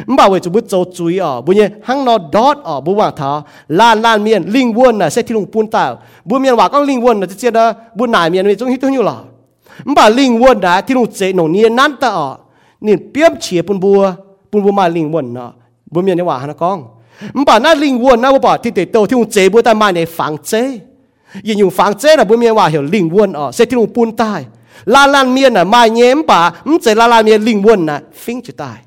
[0.08, 3.14] bảo vệ cho bùa châu chui ở bùa như hăng nó đốt ở bùa vàng
[3.18, 6.72] thảo lan lan miền linh quân là sẽ thì lúc bùn tạo bùa miền vàng
[6.72, 9.18] có linh quân là chỉ đó bùa nải miền này chúng hít nhiều lọ
[9.84, 12.38] mà linh quân đã thì nụ chế nổ nhiên nắn ta ở
[12.82, 14.14] nên biếm chia bùn bùa
[14.52, 15.52] bùn bùa mà linh quân nó
[15.92, 16.84] bùa miền này hòa hả nó con
[17.34, 19.94] mà nó linh quân nó bảo thì để tàu thì nụ chế bùa ta mai
[19.94, 20.80] này phẳng chế
[21.44, 23.86] yên dùng phẳng chế là bùa miền hòa hiểu linh quân ở sẽ thì nụ
[23.86, 24.46] bùn tai
[24.86, 28.02] la lan miền là mai nhém bà mắm chế la lan miền linh quân là
[28.14, 28.78] phính chữ tai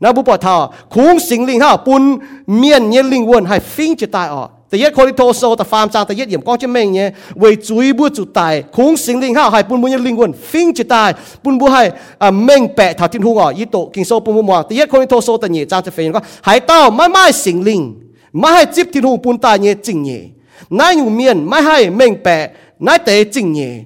[0.00, 3.96] nó bùa bảo thọ khung sinh linh ha bùn miền nhiên linh quân hay phính
[3.96, 7.11] chữ tai ở 第一佢哋多数特phạm章第一严讲出咩嘢？
[7.37, 11.11] 为最不就大，孔圣灵哈系半半嘅灵魂，分就大，
[11.41, 14.63] 半半系啊明白头天空哦，呢度见数半半望。
[14.67, 17.93] 第一佢哋多数第二章就发现讲系到乜乜圣灵，
[18.31, 20.29] 乜系接天空半大嘢正嘢，
[20.69, 23.85] 乃用面乜系明白，乃地正嘢，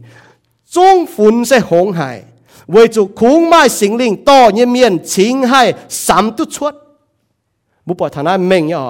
[0.70, 2.24] 中款式红系
[2.68, 6.66] 为咗孔乜圣灵多一面情系三都出，
[7.89, 8.85] มุปอทานาเมงย่อ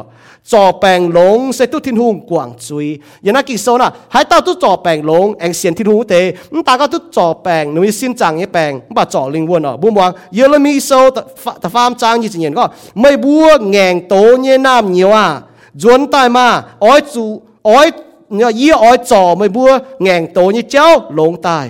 [0.53, 2.87] จอแปงลงเซตุทินหุงกวางจุย
[3.27, 6.15] ยานากิโซนะหายเต้าตุจอแปงลงแองเซียนทินหูเต
[6.53, 10.91] มตาก็ตุจอแปงนุยสินจังยี่แปงบ่าจอลิงวนอ่ะบุมวางเยลมีโซ
[11.63, 12.65] ตะฟามจางยี่สิเย็นก็
[13.01, 15.27] ไม่บัวแงงโตเยน้ำเยียวอ่ะ
[15.83, 16.47] จวนตายมา
[16.85, 17.25] อ้อยจู
[17.69, 17.87] อ้อย
[18.35, 19.71] เนี่ยยี่อ้อยจอไม่บัว
[20.03, 20.87] แงงโตเยเจ้า
[21.19, 21.67] ลงตาย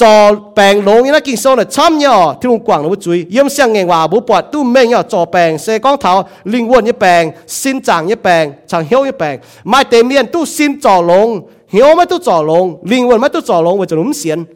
[0.00, 0.06] 做
[0.54, 14.46] 病龙，因为见数嚟参咗，天龙广都注意，因相应话冇拨都咩嘢做病，射光头灵魂一病，心脏一病，长腰一病，买地面都先做龙，腰乜都做龙，灵魂乜都做龙，为咗咁先，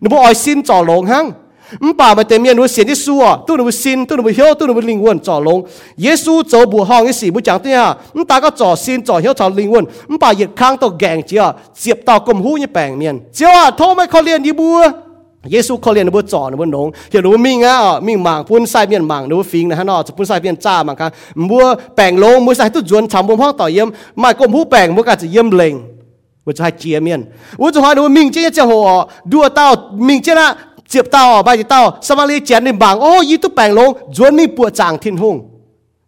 [0.00, 1.34] 你冇爱先做龙哼。
[1.80, 5.62] 唔把咪地面会写啲书啊，都你会心，都你会晓，都你会灵魂做龙。
[5.96, 14.94] 耶稣做不行嘅事，冇讲啲啊，唔大家做心做晓做灵魂，唔把热康到镜子啊，接到咁好嘅病面，只啊，拖咪可怜啲喎。
[15.48, 21.10] 耶稣可怜你不做你不弄，就如命啊，命忙พุ่นใส่เมียนมังดูฟิงนะฮะเนาะจะพุ่นใส่เมียนจ้ามังคัน
[21.48, 21.64] มัว
[21.96, 23.88] แป่งลงมัวใส่ตุจวนทำบุญพ่อต่อเยี่ยม
[24.20, 25.74] ไม่กลมผู้แป่งมัวก็จะเยี่ยมเล็ง
[26.48, 27.22] 我就还见面，
[27.58, 29.06] 我就还如明天就好，
[30.93, 35.35] จียบเต้าบาจิเต้าสมารีเจียนในบางโอ้ยี่ตุแปลงลงจวนมีปวดจางทิ้นหง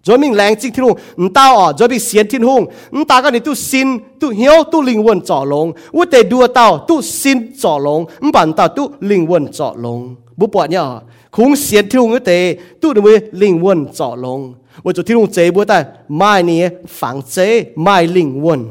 [0.05, 2.61] จวนมีแรงจิกทิ้นหงนเต้าอ๋อจวนมีเสียนทิ้นหง
[2.93, 3.88] นตาก็ในตุสิน
[4.19, 5.65] ตุเหียวตุลิงวนจ่อลง
[5.95, 9.99] วุ้แต่ดัวเต้าตุสินจ่อลงนปั่นเต้าตุลิงวนจ่อลง
[10.39, 10.83] บุปผเนี่ย
[11.36, 12.31] คุ้งเสียนทิ้นหงเต
[12.81, 14.39] ตุนมือลิงวนจ่อลง
[14.83, 15.77] ว่าจุดทิ้ลุงเจ๊บัวแต่
[16.17, 16.59] ไม่นี่
[16.99, 17.47] ฝังเจ๊
[17.83, 18.61] ไม่ลิงวน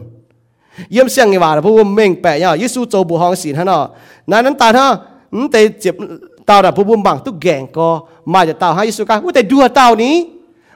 [0.92, 3.82] เยี่ยมเสียงไงวะเพราะว่าเม่งแปะเนี่ยยิสูโจบุฮองสินฮะเนาะ
[4.30, 4.90] นายนนั้นตาเนาะ
[5.51, 5.95] แต่เจ็บ
[6.47, 7.89] เต่าดับผู้บุมบังตุกแกงก็
[8.32, 10.14] มาจะเต่าให้ยิสุกาว่าแต่ดัวเต่านี้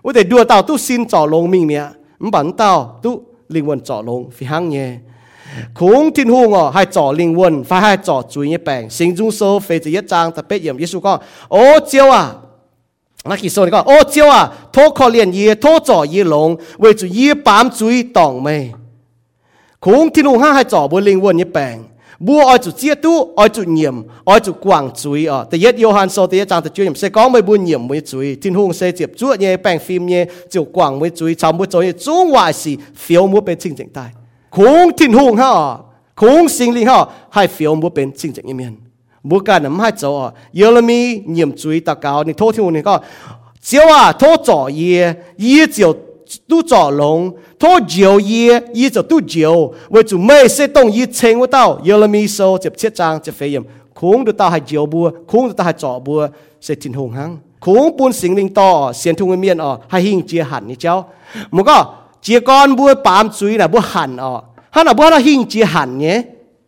[0.04, 1.86] ว่าแต่ดัวเต่าตุสินจ่อลงมิงเนี่ย
[2.22, 2.70] มันบันเต่า
[3.04, 3.10] ตุ
[3.54, 4.88] ลิงวนจ่อลงฟิหังเนี่ย
[5.78, 11.12] คงทินหงอ่ให้จ่อลิงวนฟ้าให้จ่อจุยเนี่ยแปลงสิงจุงโซเฟจิยจางแต่เป็ดเยี่ยมยิสุก็
[11.52, 12.24] โอ้เจียวอะ
[13.30, 14.42] นักขีโซนก็โอ้เจียวอะ
[14.72, 16.48] โอขอเลียนเย่โทจ่อเย่ลง
[16.80, 18.56] เวจุเย่ปามจุยตองไม่
[19.84, 21.76] คงทินหงห้าให้จ่อบนลิงวนเนี่ยแปลง
[22.26, 23.96] บัวอ้อยจุเจียตู้อ้อยจุเหยี่ยม
[24.28, 34.04] อ้อยจุกวางจุยอ่ะแต่เย็ดโยฮันโซแต่เย็ดจางแต่จุยเหยี่ยมเสก้องไม่บุญเหยี่ยมไม่จุยทิ้นหงเสเจ็บจุ้ยเนี่ยแป้งฟิล์มเนี่ยจิวกวางไม่จุยชาวมุจอยจุ้งวายสีเฟียวมัวเป็นชิงเจงใต้
[34.56, 35.50] คงทิ้นหงฮะ
[36.20, 36.98] คงสิงลิงฮะ
[37.34, 38.74] ให้เฟียวมัวเป็นชิงเจงเมียน
[39.28, 41.00] บัวการน้ำให้เจ้าอ่ะเยอรมี
[41.32, 42.94] เหยี่ยมจุยตะเกาในโทษที่หงนี่ก็
[43.66, 45.00] เจ้าอ่ะโทษจ่อเยี่ย
[45.40, 45.92] เยี่ยเจียว
[46.50, 47.18] ตู้จ่อหลง
[47.60, 49.20] ai chủ quảng chuối à tại yết Johan so tại trang tự chuyên sẽ có
[49.20, 49.20] mấy buôn nhiệm mấy chuối thiên hùng sẽ tiếp chúa nhé bang phim nhé chịu
[49.20, 49.20] quảng mấy chuối chào mấy chuối trung ngoại sĩ phiếu mua bên chính chính tai
[49.20, 49.20] khung thiên hùng ha khung sinh linh ha hay phiếu mua bên chính chính miền
[49.20, 49.20] mua cả nắm hai chỗ à yêu là mi nhiệm chuối ta cao ni thô
[49.20, 49.20] thiên hùng ni có chiếu à thô trò ye ye chiếu tu trò lông thô
[49.20, 51.80] diều ye ye cho tu diều với chủ mê sẽ động ye chen với tao
[51.84, 53.62] yêu là mi sâu chụp chiết trang chụp phê yếm
[53.94, 56.28] khung được tao hay diều bùa khung được tao hay trò bùa
[56.60, 60.26] sẽ tin hùng hăng khung buôn sinh linh to xiên thung miên ở hay hình
[60.26, 61.08] chia hẳn như cháu
[61.50, 61.82] một cái
[62.22, 64.40] chia con bùa bám chuối là bùa hẳn ở
[64.70, 66.22] hắn là bùa là hình chia hẳn nhé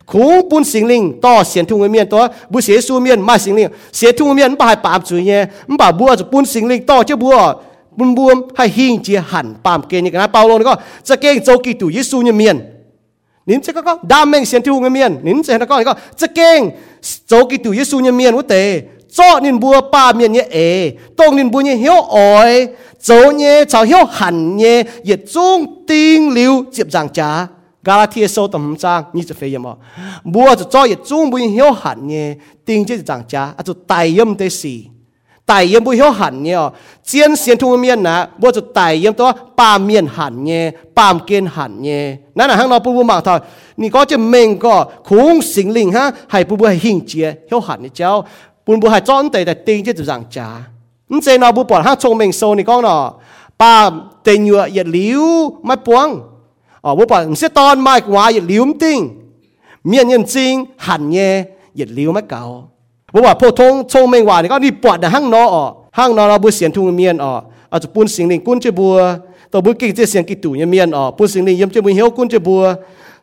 [0.05, 3.55] khung buôn sinh linh to xiên thung miên to bùa xế su miên mai sinh
[3.55, 7.03] linh xế thung miên bà hay bám chuối nhé bà bùa buôn sinh linh to
[7.03, 7.53] chứ bùa
[7.98, 10.74] บุญบวมให้หิงเจียหันปามเกณฑ์อย่างนั้นเปาโลนี่ก็
[11.08, 12.56] จะเก่งโจกิตุยิสูเนี่ยเมียน
[13.48, 16.60] นินจะก็ดามเมงเสียนที่หูเมียนนินจะนะก็ก็จะเก่ง
[17.28, 18.56] โจกิตุยิสูเนี่ยเมียนวุเต
[19.16, 20.58] จ่อนินบัวป้าเมียนเนี่ยเอ
[21.18, 22.52] ตรงนินบัวเนี่ยเหี้ยวอ้อย
[23.04, 25.58] โจเนี่ยชาวเหี้ยวหันเนี่ยเหยียดจง
[25.88, 27.30] ติงหลิวเจียบจางจ้า
[27.86, 29.74] gà la thiên sâu tầm trang nhưจะ phải yếm à
[30.24, 32.34] bùaจะcho yết chung bùi hiếu hẳn nhé
[32.64, 34.84] tiếng chế giảng cha à cho tài yếm tế xì
[35.45, 36.57] tài yếm bùi hiếu hẳn nhé
[37.03, 41.13] chiến xiên thu miên nè bố chụp tài yếm to ba miên hẳn nhé ba
[41.27, 43.39] kiên hẳn nhé nãy là hang nó bùi bùi mạng thôi
[43.77, 47.33] nì có chứ mình có khủng sinh linh ha hay bùi bùi hay hình chia
[47.51, 48.27] hiếu hẳn nhé cháu
[48.65, 50.47] bùi bùi hay chọn tệ tại tinh chứ chụp rằng chả
[51.09, 53.13] nhưng chế nào bùi bỏ hang chồng mình sâu nì con nọ
[53.57, 53.89] ba
[54.23, 55.23] tên nhựa yệt liu
[55.63, 56.21] mai buông
[56.81, 59.09] ờ bùi bỏ sẽ ton mai quá yệt liu tinh
[59.83, 61.43] miên nhân chính hẳn nhé
[61.75, 62.70] yệt liu mai cầu
[63.13, 65.57] บอกว่าพอทงชงเมงว่านี่ก็นี่ปวดนะห้างนออ
[65.97, 67.33] ห้างนอเราบุเสียนทุงเมียนออ
[67.71, 68.95] อาจจะปุ่นสิงหนึ่งปุ่นเจบัว
[69.51, 72.63] ตัวบุกิกเจเสียงกิตูเนี่ยเมียนออปุ่นสิงหนึ่งยมเจบุญเฮียวกุนเจบัว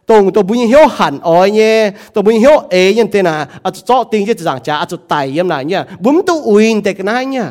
[0.09, 1.77] ตรงตัวบุญเฮียวหันอ้อยเนี่ย
[2.15, 3.35] ตัวบุญเฮียวเอยันเตนะ
[3.65, 7.47] อาจจะเจาะติงเจจังจ้าอาจจะไตยมหนาเนี่ยบุ้มตัวอุยนเตกนะเนี่ย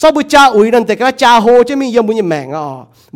[0.00, 2.66] ซอบุจ้าอุยนั่นแต่ก็จ้าโฮจะมียมบุญแมงอ๋อ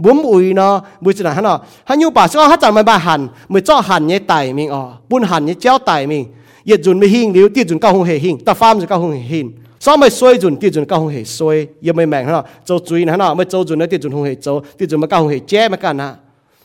[0.05, 1.59] บุ้มอุยเนาะบุญสนาฮะเนาะ
[1.89, 3.21] ฮันยูป่าซอฮัจจามันบาหัน
[3.53, 6.23] มือจ้อหันเนี่ยไตมิงอ๋อบุญหันเนี่ยเจ้าไตมิง
[6.69, 9.47] ย็ดจุนไม่หิ้งลิ้วตีจุนก้าหงเหหิ้งต่ฟ้ามจะก้าหงเหหิ้ง
[9.85, 11.57] ซ้มไม่ซวยจุนตีจุนก้าหงเหซวย
[11.87, 16.09] ยังไม่แม่งฮะเจ้จุยนะฮไม่จ้าจุนนะตีจุนหงเหเจ้าตีจุนมาเก้าหงเหแจ้มากันนะ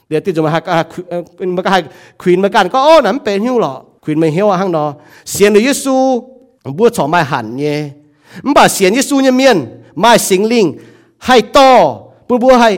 [0.08, 0.88] เดี๋ยวตีจุนมาหักมาฮัก
[2.22, 3.74] ควีนมากันก็โอ้นั่นเป็นหิ้วหรอ
[4.04, 4.89] ควีนไม่หิ้วอะฮั่งเนาะ
[5.32, 5.95] เสียนเยิสู
[6.78, 7.76] บัวชอบไม่หันเย่
[8.45, 9.58] มันบ่าเสียนยิสูเนี่ยเมียน
[10.00, 10.66] ไม่สิงลิง
[11.26, 11.70] ให้ต่อ
[12.28, 12.70] ปุ่นบัวให้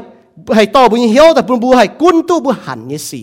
[0.55, 3.21] ให้ต่อบุญเหี้ยวแต่ปุ่นบัวให้กุ้นตู้บัวหันเนี่ยสี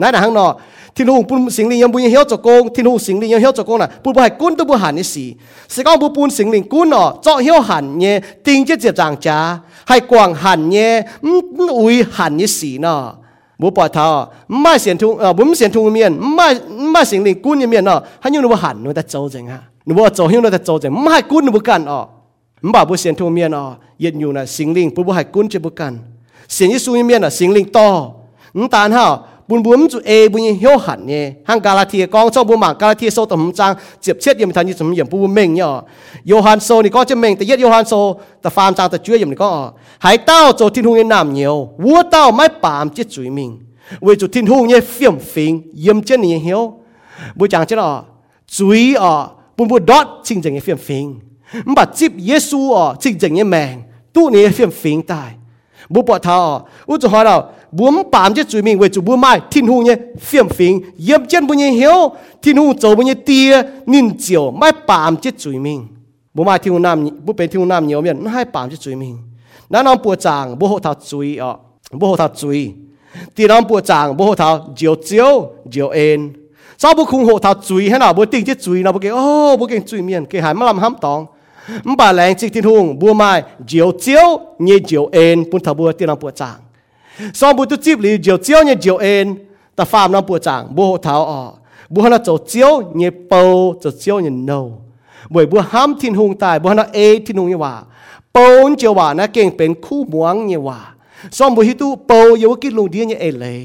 [0.00, 0.50] นั่นนะฮั่งเนาะ
[0.91, 5.27] งนอที่นู่นปุ่นสิงลิงยังบุญหิ้วจกงที่นู่นสิงลิงยังหิ้วจกงน่ะปุ่นบัวให้กุ้นตู้บัวหันเนี่ยสี่
[5.73, 6.59] สิก้องบุปุ่นสิงลิ
[29.51, 30.89] งกุ้นอ๋อเจาะหิ้วหันเนี่ยติงเจ็ดเจ็ดจางจ้าให้กวางหันเนี่ยอุ้ยหันเนี่ยสี่เนาะ bố bỏ thao mai xiên thung à bố xiên thung miền mai mai xiên
[30.89, 30.89] linh cún miền nó hắn như nó hẳn nó đã trâu chẳng ha nó bỏ
[30.89, 30.89] trâu hiu nó đã trâu chẳng mai cún nó bố can ọ mà bố xiên
[30.89, 30.89] thung miền ọ yết nhiều là xiên linh bố bố hai cún chưa bố can
[30.89, 30.99] xiên như suy miền là xiên linh to nó tàn ha bún bún chú ê
[30.99, 34.17] bún hiếu hẳn nhé hàng Galatia con trong bún mảng Galatia sâu tầm trang tiếp
[34.21, 35.81] chết yếm thành như tầm yếm bún mình nhở
[36.25, 39.29] Johan sâu thì có chân mìnhแต่ yết Johan sâu ta phàm trang ta chúa yếm
[39.29, 43.09] thì có hải tao cho thiên hùng yên nam nhiều vua tao mai bám chết
[43.09, 43.59] chuối mình
[44.01, 46.73] vì chủ thiên hùng nhé phiểm phình yếm chân nhé hiếu
[47.35, 48.03] bố chàng chết ọ
[48.47, 51.19] chuối ọ bún bún đót chinh chừng nhé phiểm phình
[51.65, 53.81] mà chip Giêsu ọ chinh chừng nhé mèng
[54.13, 55.31] tu nhé phiểm phình tài
[55.89, 57.41] bố bỏ thao u chủ hỏi
[57.72, 61.26] buông bám chứ chú mình với chú buông mai thiên hùng nhé phiền phiền yếm
[61.26, 62.10] chân bùn nhé hiếu
[62.42, 65.86] thiên hùng chỗ bùn nhé tia nín chiều mai bám chứ chú mình
[66.34, 68.70] bùn mai thiên hùng nam bùn bên thiên hùng nam nhiều miệng nó hay bám
[68.70, 69.18] chứ chú mình
[69.70, 71.56] nó nằm bùa chàng bố hộ thảo chuối ọ
[71.92, 72.72] bố hộ thảo chuối
[73.36, 76.32] thì nó bùa chàng bố hộ thảo chiều chiều chiều ên,
[76.78, 79.16] sao bố khung hộ thảo chuối hay nào bùa tinh chứ chuối nào bố kêu
[79.16, 81.26] ô bùa kêu chuối miệng kêu hải mà làm hám tòng
[81.98, 85.92] bà lẹng chích thiên hùng bùa mai chiều chiều như chiều en bùn thảo bùa
[85.92, 86.56] tiền làm bùa chàng
[87.40, 89.26] สองบุตุจิบหรืเจียวเจียวเนี่ยเจียวเอ็น
[89.74, 91.40] แต่ฟาร์มน้ำปวดจางบัวหัวเท้าอ๋อ
[91.92, 93.40] บัวน่ะเจียวเจียวเนี่ยเปา
[93.80, 94.52] เจียวเจียวเนี่ยโน
[95.32, 97.74] บ่วยบัวห้ามทิ้นหงตายบัวน่ะเอทิ้นหงเนี่ยว่า
[98.32, 98.46] เปา
[98.78, 100.78] เจียวว่านะเก่งเป็นคู่หมวงเนี่ยว่า
[101.36, 103.58] สองบุตรฮิตุเปาเยาวกินลงเดียเนี่ยเอเลย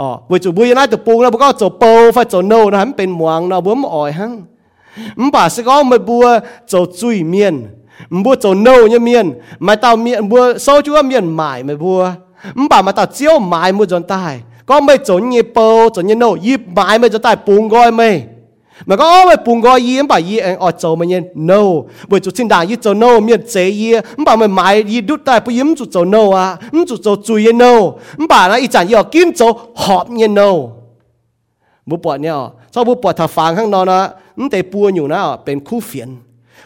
[0.00, 4.32] อ๋อบุจูบวยน่าจะปูแล้วบุก็เจียวเปาฟ้าจะโนนะมันเป็นหมวงนะบัวมอ่อยหัง
[5.18, 6.26] มันป่าสก็อมันบัว
[6.68, 7.54] เจียวจุยเมียน
[8.12, 9.26] มันบัวเจียวนเนี่ยเมียน
[9.64, 12.00] ไม่เต่าเมียนบัวโซจัว่าเมียนหมายม่บัว
[12.54, 18.28] 唔把嘛到蕉买冇准带，讲咪准一包准一路，一买咪就带半个咪。
[18.86, 21.62] mà có mà bùng gọi yên bà yên ở chỗ mày yên no
[22.08, 25.20] bởi chủ xin đảng yên chỗ no miền chế yên bà mà mãi yên đút
[25.24, 27.92] tại bởi yên chủ chỗ no à yên chỗ chỗ chui yên no
[28.28, 30.52] bà nó y chẳng yên kiếm chỗ họp yên no
[31.86, 35.06] bố bọt nhau sau bố bọt thả phàng khang nó nó yên tế bùa nhủ
[35.06, 36.16] nó bên khu phiền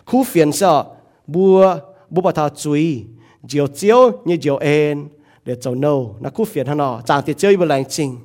[0.07, 1.77] khu phiền sao bùa
[2.11, 3.05] bố bỏ thả chui
[3.49, 5.09] chiều chiều như chiều en
[5.49, 8.17] để cho nâu nó cú phiền hắn nó chẳng thể chơi với lành trình.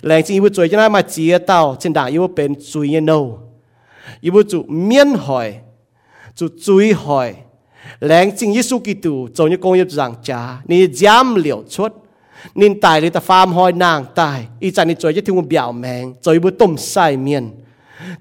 [0.00, 3.06] Lành trình yêu chơi cho nó mà chia tao trên đảng yêu bên chui yên
[3.06, 3.38] nâu.
[4.20, 5.54] Yêu chủ miên hỏi,
[6.34, 7.34] chủ chui hỏi
[8.00, 11.92] lành trình Giêsu Kitô cho như công nghiệp giảng trà ni dám liệu chốt
[12.54, 15.72] nên tài lấy ta farm hoi nàng tài ý chẳng nên chơi cho thiếu biểu
[15.72, 17.50] mèn chơi với tôm sai miên.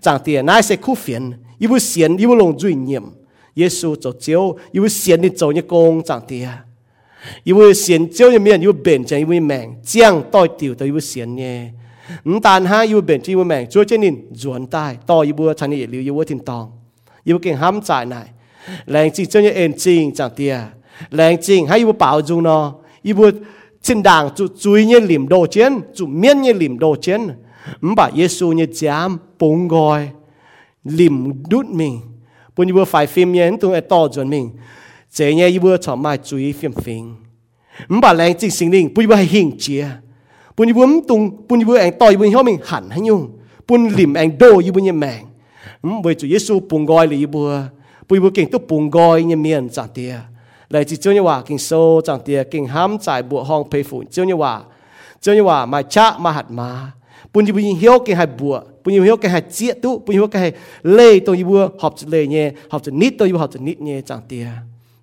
[0.01, 3.03] Chẳng tiền nãy sẽ cú phiền yêu xiên yêu lòng duy nhiệm.
[3.55, 6.47] Giêsu cho chiếu yêu xiên nên cho như công chẳng tiền
[7.44, 10.74] yêu bu xiên chiếu như miền yêu bền chẳng yêu bu mèn giang tôi tiểu
[10.74, 11.70] tôi yêu bu xiên nhé
[12.24, 16.72] 唔但系要变只会命，做这年转大，多要不趁你了要我天当，
[17.24, 18.16] 要见冚在内，
[18.86, 20.72] 靓字将一眼睛就啲啊，
[21.12, 23.30] 靓字系要保住咯，要不
[23.82, 27.38] 真当做做嘢念到钱，做面嘢念到钱。
[27.80, 30.08] 唔把耶稣嘅斩崩盖，
[30.80, 32.00] 黏嘟命，
[32.54, 34.56] 本要快 phim 嘢都系多咗命，这嘢要坐埋
[36.28, 37.04] 注意 phim phim，
[37.88, 39.66] 唔把靓正圣灵，本要系兴致，
[40.56, 43.22] ปุ่นยี่บัวมตุงปุ่นยี่บัวแองต่อยบุญเขามิงหันให้ยุ่ง
[43.68, 45.22] ปุ่นหลิมแองโดยี่บัวยี่แมง
[45.84, 47.50] อืมเวจุเยซูปุ่งกอยเลยยี่บัว
[48.06, 50.12] ปุ่นยี่บัวเก่งตุ๊ปุ่งกอยยี่เมียนจังเตีย
[50.70, 51.70] เลยจิเจ้าเนี่ยว่าเก่งโซ
[52.06, 54.52] จังเตียเก่งห้ามจ่ายบัวห้องเพฝุ่นเจ้าเนี่ยว่า
[55.20, 56.68] เจ้าเนี่ยว่ามาชะมาหัดมา
[57.32, 60.48] ปุ่นยี่บัวยี่เหี้ยวเก่งให้บัวปุ่นยี่บัวเหี้ยวเก่งให้เจี๊ยตุปุ่นยี่บัวเก่งให้
[60.94, 64.46] เล่ตัวยี่บัวหอบจะเล่เนี่ยหอบจะนิดตัวยี่บัวหอบจะนิดเนี่ยจังเตีย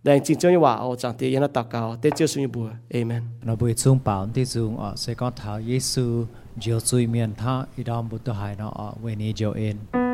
[0.02, 3.22] 但真正话我长得也那祷告，但就是一步，Amen。
[3.42, 6.26] 那不中保的中啊，谁讲他耶稣
[6.58, 10.09] 就对面他一道不都还能啊为你救恩。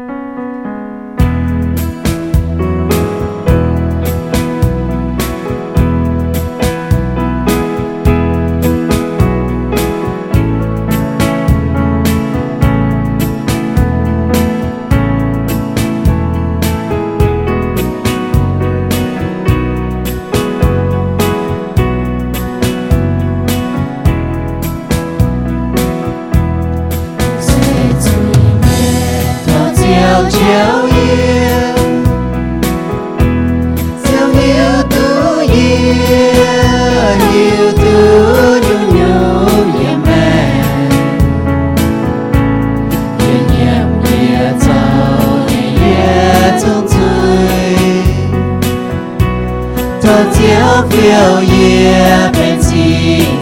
[50.77, 53.36] Chiều phiêu ye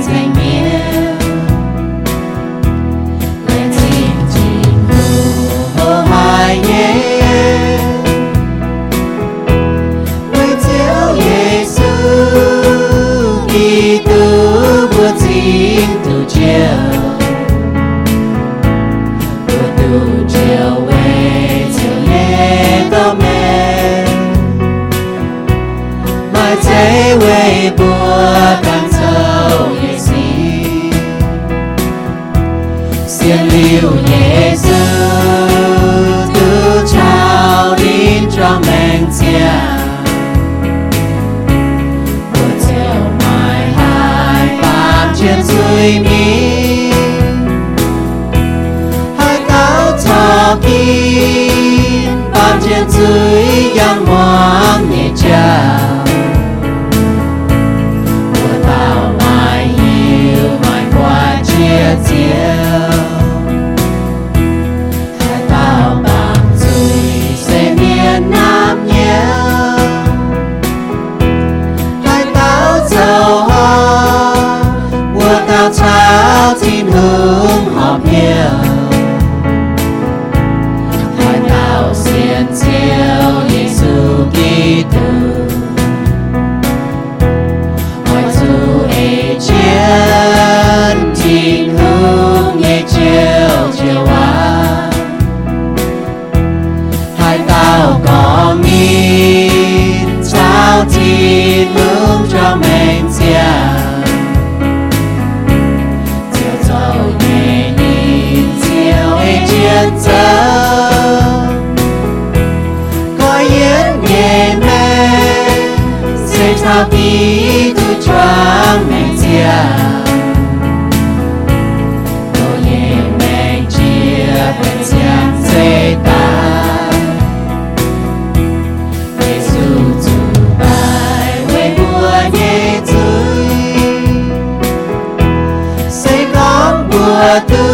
[137.40, 137.73] tu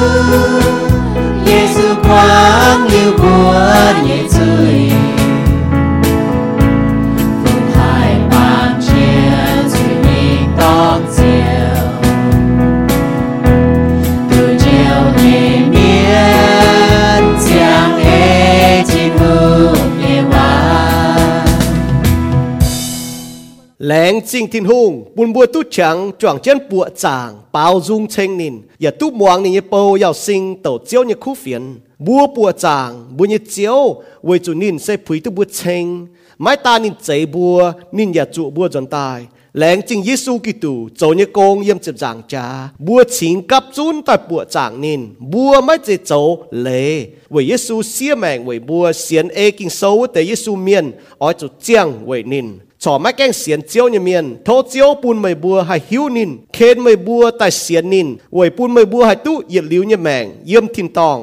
[24.13, 28.37] meng chinh tin hung, bun bua tu chẳng choang chân bua chàng, bao dung chênh
[28.37, 32.53] nin ya tu muang ni po yao sinh tàu chiếu như khu phiền bua bua
[32.53, 36.07] chàng, bua như chiếu với chủ nin sẽ phí tu bua chênh,
[36.39, 40.89] mai ta nin chế bua, nin ya trụ bua dọn tai lén chinh Giêsu Kitô
[40.97, 45.09] cho như công yếm chụp giảng cha, bua chính cấp chun tại bua giảng nên
[45.19, 50.07] bua mới chế cháu lệ với Giêsu xia mèn với bua xiên ê kinh sâu
[50.15, 61.19] tế Giêsu miên ở chỗ chiang với nên ชอบไม่แกงเสียนเจียวเนี่ยเมียนโทเจียวปูนไม่บัวให้หิวนินเคนไม่บัวแต่เสียนนินหวยปูนไม่บัวให้ตู้เหยียดลิ้วเนี่ยแมงเยี่ยมทินตอง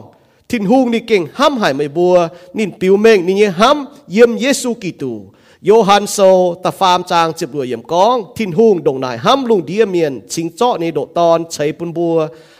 [0.49, 2.15] ทินหูงนี่เก่งห้ำหายไม่บัว
[2.57, 5.13] นินปิวเมงนี่เนี่ยห้ำเยี่ยมเยซูกิตู
[5.65, 6.17] โยฮันโซ
[6.63, 12.15] ตาฟามจางเจ็บรวยเยี่ยมกอง ทินหูงดงนายห้ำลุงเดียเมียนชิงเจาะในโดตอนใช้ปูนบัว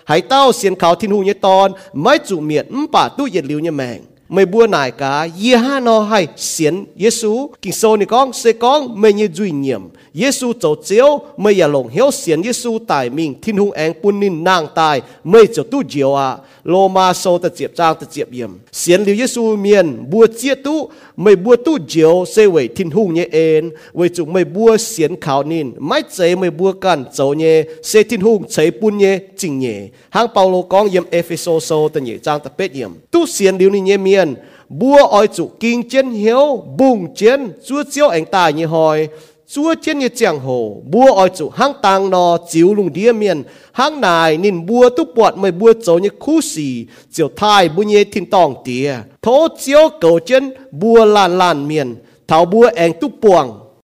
[0.10, 1.68] หายเต้าเสียนเขาทินหูงเนี่ยตอน
[2.02, 4.00] ไม่จุเมียนอืมป่าตู้เหยียดลิ้วเนี่ยแมง
[4.30, 8.52] mày bua nải cả ye ha no hay xiên Giêsu kinh sô ni con, sẽ
[8.52, 9.82] con mày như duy nhiệm.
[10.18, 14.20] Giêsu tổ chiếu mây ya lồng hiếu xiên Giêsu tài mình thiên hung anh quân
[14.20, 18.08] nín nàng tài mây cho tu diệu à lô ma sâu ta chiệp trang, ta
[18.12, 18.50] chiệp yếm.
[18.72, 23.14] xiên liu Giêsu miền bua chia tu mây bua tu diệu xây vậy thiên hung
[23.14, 27.34] như en vậy chủ mây bua xiên khảo nín mấy chế mây bua cản châu
[27.34, 31.90] nhé xây thiên hung chế bún nhé chính nhé hang Paulo con yếm Ephesos sô
[31.90, 32.92] ta nhé trang ta bết yếm.
[33.12, 34.36] tu xiên liu ni nhé miền
[34.70, 39.08] bua oi chủ kinh chiến hiếu, bùng chiến, chúa chiếu anh tài như hỏi
[39.50, 43.44] chúa trên như chẳng hồ bua oi chủ hang tang nó chiếu lùng đĩa miền,
[43.72, 47.84] hang này nên bua tu bọt mới bua chỗ như khu xì chiều thai bu
[47.84, 51.96] nhé thiên tòng tía thố chiếu cầu chân bua lan lan miền,
[52.28, 53.67] thảo bua anh tu buồng